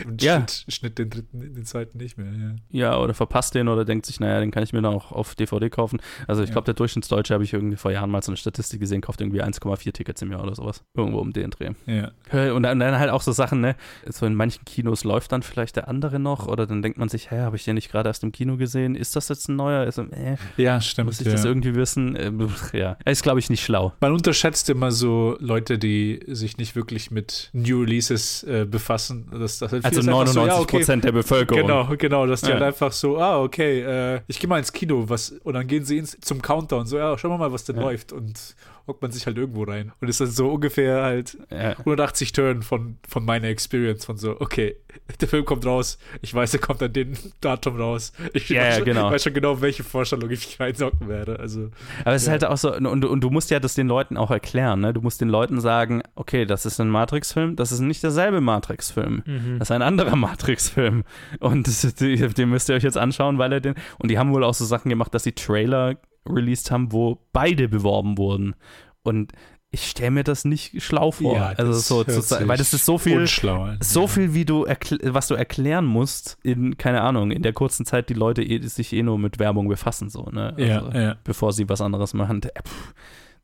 [0.06, 0.36] und Ja.
[0.36, 2.26] Schnitt, Schnitt den dritten, den zweiten nicht mehr.
[2.32, 2.54] Ja.
[2.70, 5.34] Ja, oder verpasst den oder denkt sich, naja, den kann ich mir dann auch auf
[5.34, 6.00] DVD kaufen.
[6.26, 6.52] Also ich Ja.
[6.54, 9.42] glaube, der Durchschnittsdeutsche habe ich irgendwie vor Jahren mal so eine Statistik gesehen, kauft irgendwie
[9.42, 10.82] 1,4 Tickets im Jahr oder sowas.
[10.94, 11.70] Irgendwas irgendwo um den Dreh.
[11.86, 12.10] Ja.
[12.52, 13.76] Und dann, dann halt auch so Sachen, ne?
[14.06, 17.30] So in manchen Kinos läuft dann vielleicht der andere noch oder dann denkt man sich,
[17.30, 18.94] hä, habe ich den nicht gerade erst im Kino gesehen?
[18.94, 19.80] Ist das jetzt ein neuer?
[19.80, 21.06] Also, äh, Ja, stimmt.
[21.06, 21.32] muss ich ja.
[21.32, 22.16] das irgendwie wissen?
[22.16, 22.32] Äh,
[22.72, 23.92] ja, ist glaube ich nicht schlau.
[24.00, 29.26] Man unterschätzt immer so Leute, die sich nicht wirklich mit New Releases äh, befassen.
[29.30, 30.76] Das, das halt Also vieles einfach 99 so, ja, okay.
[30.78, 31.62] Prozent der Bevölkerung.
[31.62, 32.54] Genau, genau, dass die Ja.
[32.54, 33.80] halt einfach so, ah, okay,
[34.14, 36.96] äh, ich gehe mal ins Kino, was, und dann gehen sie ins, zum Countdown, so,
[36.98, 38.56] ja, schauen wir mal, was denn läuft, und
[38.86, 39.92] hockt man sich halt irgendwo rein.
[40.00, 41.70] Und ist dann so ungefähr halt Ja.
[41.78, 44.76] 180 Turn von, von meiner Experience, von so, okay,
[45.20, 48.12] der Film kommt raus, ich weiß, er kommt an dem Datum raus.
[48.32, 49.10] Ich Ja, weiß, ja, schon, genau.
[49.10, 51.38] weiß schon genau, welche Vorstellung ich mich reinsocken werde.
[51.38, 51.70] Also,
[52.04, 54.30] Aber es ist halt auch so, und, und du musst ja das den Leuten auch
[54.30, 54.92] erklären, ne?
[54.92, 59.22] Du musst den Leuten sagen, okay, das ist ein Matrix-Film, das ist nicht derselbe Matrix-Film.
[59.24, 59.58] Mhm.
[59.58, 61.04] Das ist ein anderer Matrix-Film.
[61.40, 63.74] Und das, den müsst ihr euch jetzt anschauen, weil er den.
[63.98, 65.96] Und die haben wohl auch so Sachen gemacht, dass sie Trailer
[66.28, 68.54] released haben, wo beide beworben wurden.
[69.02, 69.32] Und
[69.70, 71.34] ich stelle mir das nicht schlau vor.
[71.34, 73.26] ja, also so, zu, sagen, weil das ist so viel.
[73.72, 73.78] an.
[73.82, 74.06] So Ja.
[74.06, 74.66] viel, wie du
[75.02, 78.92] was du erklären musst, in, keine Ahnung, in der kurzen Zeit, die Leute eh, sich
[78.92, 80.54] eh nur mit Werbung befassen, so, ne?
[80.58, 81.16] Ja, Also, ja.
[81.24, 82.42] bevor sie was anderes machen.
[82.42, 82.94] Pff.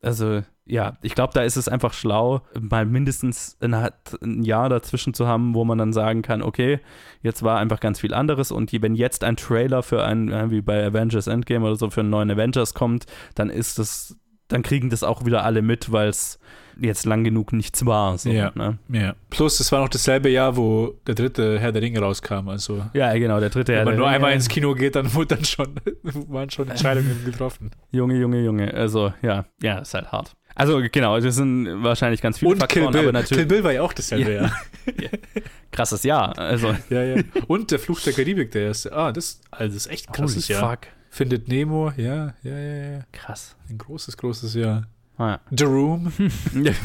[0.03, 5.12] Also, ja, ich glaube, da ist es einfach schlau, mal mindestens ein, ein Jahr dazwischen
[5.12, 6.80] zu haben, wo man dann sagen kann, okay,
[7.22, 10.86] jetzt war einfach ganz viel anderes und wenn jetzt ein Trailer für einen, wie bei
[10.86, 14.16] Avengers Endgame oder so, für einen neuen Avengers kommt, dann ist das,
[14.51, 16.38] dann kriegen das auch wieder alle mit, weil es
[16.80, 18.16] jetzt lang genug nichts war.
[18.18, 18.53] So, Ja.
[18.55, 18.78] ne?
[18.88, 19.14] Ja.
[19.28, 22.48] Plus, es war noch dasselbe Jahr, wo der dritte Herr der Ringe rauskam.
[22.48, 23.72] Also, ja, genau, der dritte.
[23.72, 24.16] wenn Herr man der nur Ringe.
[24.16, 27.70] einmal ins Kino geht, dann wurde dann schon, waren schon Entscheidungen getroffen.
[27.90, 28.72] Junge, Junge, Junge.
[28.72, 30.32] Also, ja, ja, ist halt hart.
[30.55, 33.03] Also, genau, das sind wahrscheinlich ganz viele Und Kill Faktoren, Bill.
[33.03, 34.42] aber natürlich Kill Bill war ja auch dasselbe Ja.
[34.42, 34.53] Jahr.
[35.70, 36.36] krasses Jahr.
[36.38, 37.22] Also, Ja, ja.
[37.46, 38.92] Und der Fluch der Karibik, der erste.
[38.92, 40.70] Ah, das, also das ist echt ein krasses holy Jahr.
[40.70, 40.80] fuck.
[41.11, 43.00] Findet Nemo, ja, ja, ja, ja.
[43.12, 43.56] Krass.
[43.68, 44.86] Ein großes, großes Jahr.
[45.18, 46.12] Ah, The Room.
[46.54, 46.72] ja.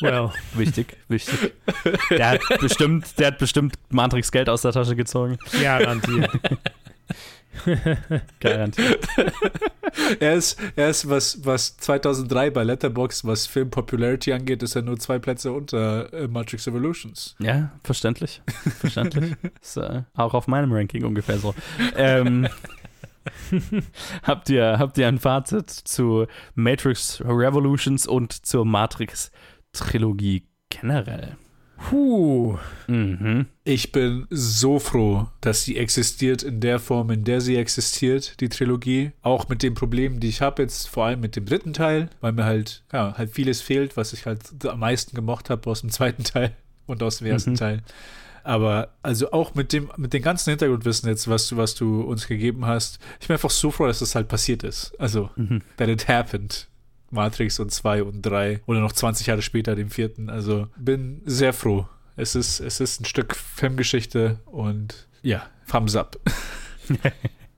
[0.00, 1.52] Well, wichtig, wichtig.
[2.10, 5.38] Der hat bestimmt, der hat bestimmt Matrix Geld aus der Tasche gezogen.
[5.62, 6.30] garantiert.
[8.40, 9.08] Garantiert.
[10.18, 14.82] Er ist, er ist was, was 2003 bei Letterboxd, was Film Popularity angeht, ist er
[14.82, 17.36] nur zwei Plätze unter äh, Matrix Evolutions.
[17.38, 18.42] Ja, verständlich.
[18.80, 19.36] Verständlich.
[19.62, 21.54] Ist äh, auch auf meinem Ranking ungefähr so.
[21.96, 22.48] Ähm,
[24.22, 31.36] habt, ihr, habt ihr ein Fazit zu Matrix Revolutions und zur Matrix-Trilogie generell?
[31.76, 32.56] Puh.
[32.86, 33.46] Mhm.
[33.64, 38.48] Ich bin so froh, dass sie existiert in der Form, in der sie existiert, die
[38.48, 39.12] Trilogie.
[39.22, 42.32] Auch mit den Problemen, die ich habe jetzt, vor allem mit dem dritten Teil, weil
[42.32, 45.90] mir halt, ja, halt vieles fehlt, was ich halt am meisten gemocht habe aus dem
[45.90, 46.52] zweiten Teil
[46.86, 47.56] und aus dem ersten Mhm.
[47.56, 47.82] Teil.
[48.44, 52.26] Aber also auch mit dem, mit dem ganzen Hintergrundwissen jetzt, was du, was du uns
[52.28, 54.92] gegeben hast, ich bin einfach so froh, dass das halt passiert ist.
[55.00, 55.62] Also, Mhm.
[55.78, 56.68] that it happened.
[57.10, 60.28] Matrix und 2 und 3 oder noch 20 Jahre später den vierten.
[60.30, 61.86] Also bin sehr froh.
[62.16, 66.18] Es ist, es ist ein Stück Filmgeschichte und ja, Thumbs up.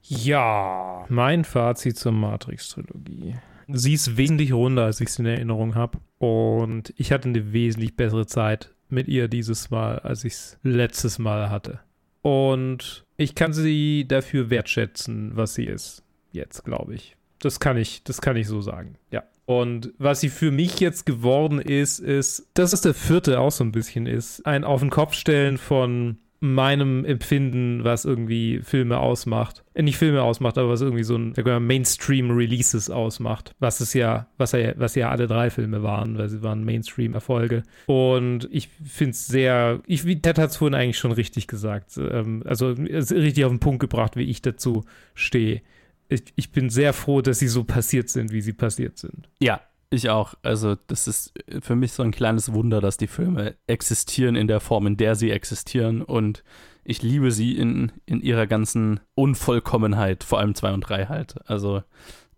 [0.09, 3.34] Ja, mein Fazit zur Matrix-Trilogie.
[3.68, 5.99] Sie ist wesentlich runder, als ich es in Erinnerung habe.
[6.18, 11.18] Und ich hatte eine wesentlich bessere Zeit mit ihr dieses Mal, als ich es letztes
[11.18, 11.80] Mal hatte.
[12.22, 16.03] Und ich kann sie dafür wertschätzen, was sie ist.
[16.32, 17.16] Jetzt, glaube ich.
[17.39, 18.97] Das kann ich, das kann ich so sagen.
[19.11, 19.24] Ja.
[19.45, 23.62] Und was sie für mich jetzt geworden ist, ist, dass es der vierte auch so
[23.62, 24.45] ein bisschen ist.
[24.45, 29.64] Ein Auf den Kopf stellen von meinem Empfinden, was irgendwie Filme ausmacht.
[29.74, 31.34] Äh, Nicht Filme ausmacht, aber was irgendwie so ein
[31.66, 33.55] Mainstream-Releases ausmacht.
[33.59, 37.62] Was es ja, was ja, was ja alle drei Filme waren, weil sie waren Mainstream-Erfolge.
[37.87, 41.97] Und ich finde es sehr, ich, wie Ted hat es vorhin eigentlich schon richtig gesagt.
[41.97, 44.84] Ähm, also richtig auf den Punkt gebracht, wie ich dazu
[45.14, 45.62] stehe.
[46.09, 49.28] Ich, ich bin sehr froh, dass sie so passiert sind, wie sie passiert sind.
[49.41, 49.61] Ja,
[49.91, 50.34] ich auch.
[50.43, 54.61] Also, das ist für mich so ein kleines Wunder, dass die Filme existieren in der
[54.61, 56.03] Form, in der sie existieren.
[56.03, 56.43] Und
[56.84, 61.34] ich liebe sie in, in ihrer ganzen Unvollkommenheit, vor allem 2 und 3 halt.
[61.49, 61.82] Also,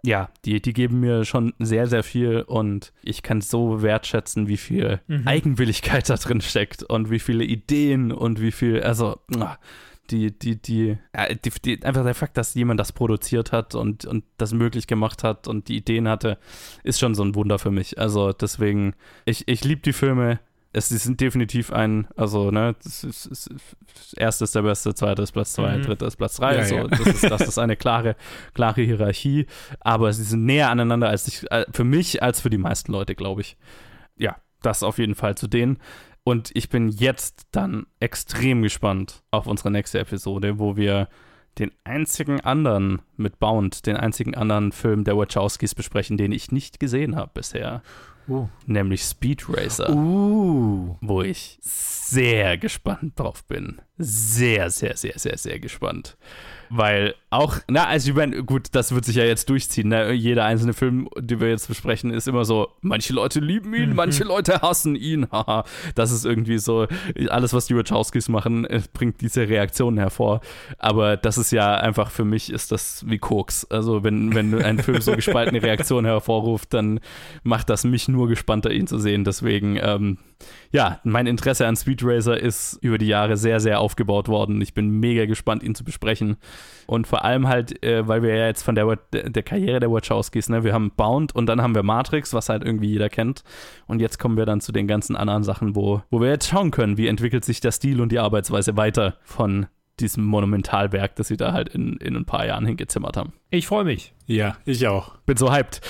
[0.04, 4.56] ja, die, die geben mir schon sehr, sehr viel und ich kann so wertschätzen, wie
[4.56, 5.26] viel Mhm.
[5.26, 9.56] Eigenwilligkeit da drin steckt und wie viele Ideen und wie viel, also, ah,
[10.10, 14.04] die, die, die, ja, die, die, einfach der Fakt, dass jemand das produziert hat und,
[14.04, 16.38] und das möglich gemacht hat und die Ideen hatte,
[16.84, 17.98] ist schon so ein Wunder für mich.
[17.98, 18.94] Also deswegen,
[19.24, 20.40] ich, ich liebe die Filme.
[20.70, 23.48] Es sie sind definitiv ein, also, ne, das ist, ist,
[23.94, 25.82] das erste ist der beste, zweite ist Platz zwei, Mhm.
[25.82, 26.56] dritte ist Platz drei.
[26.56, 26.86] Ja, so, ja.
[26.88, 28.16] Das, ist, das ist eine klare,
[28.52, 29.46] klare Hierarchie,
[29.80, 33.14] aber sie sind näher aneinander als ich, äh, für mich als für die meisten Leute,
[33.14, 33.56] glaube ich.
[34.18, 35.78] Ja, das auf jeden Fall zu denen.
[36.28, 41.08] Und ich bin jetzt dann extrem gespannt auf unsere nächste Episode, wo wir
[41.58, 46.80] den einzigen anderen mit Bound, den einzigen anderen Film der Wachowskis besprechen, den ich nicht
[46.80, 47.82] gesehen habe bisher.
[48.28, 48.46] Uh.
[48.66, 50.96] nämlich Speed Racer, Uh.
[51.00, 53.80] wo ich sehr gespannt drauf bin.
[53.98, 56.16] Sehr, sehr, sehr, sehr, sehr gespannt.
[56.70, 59.88] Weil auch, na, also ich meine, gut, das wird sich ja jetzt durchziehen.
[59.88, 60.12] Ne?
[60.12, 64.24] Jeder einzelne Film, den wir jetzt besprechen, ist immer so, manche Leute lieben ihn, manche
[64.24, 65.26] Leute hassen ihn.
[65.32, 65.64] Haha.
[65.94, 66.86] das ist irgendwie so,
[67.28, 70.40] alles, was die Wachowskis machen, äh, bringt diese Reaktionen hervor.
[70.78, 73.64] Aber das ist ja einfach, für mich ist das wie Koks.
[73.70, 77.00] Also wenn, wenn ein Film so gespaltene Reaktionen hervorruft, dann
[77.42, 79.24] macht das mich nur gespannter, ihn zu sehen.
[79.24, 80.18] Deswegen, ähm,
[80.70, 84.60] ja, mein Interesse an Speed Racer ist über die Jahre sehr, sehr aufgebaut worden.
[84.60, 86.36] Ich bin mega gespannt, ihn zu besprechen.
[86.86, 90.50] Und vor allem halt, äh, weil wir ja jetzt von der, der Karriere der Wachowskis,
[90.50, 93.44] ne, wir haben Bound und dann haben wir Matrix, was halt irgendwie jeder kennt.
[93.86, 96.70] Und jetzt kommen wir dann zu den ganzen anderen Sachen, wo, wo wir jetzt schauen
[96.70, 99.66] können, wie entwickelt sich der Stil und die Arbeitsweise weiter von
[100.00, 103.32] diesem Monumentalwerk, das sie da halt in, in ein paar Jahren hingezimmert haben.
[103.50, 104.12] Ich freue mich.
[104.26, 105.16] Ja, ich auch.
[105.26, 105.80] Bin so hyped.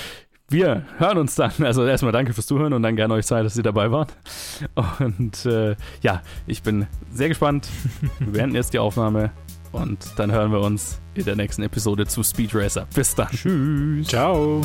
[0.49, 1.51] Wir hören uns dann.
[1.59, 4.13] Also erstmal danke fürs Zuhören und dann gerne euch Zeit, dass ihr dabei wart.
[4.99, 7.67] Und äh, ja, ich bin sehr gespannt.
[8.19, 9.31] Wir beenden jetzt die Aufnahme
[9.71, 12.87] und dann hören wir uns in der nächsten Episode zu Speed Racer.
[12.93, 13.29] Bis dann.
[13.29, 14.07] Tschüss.
[14.07, 14.61] Ciao.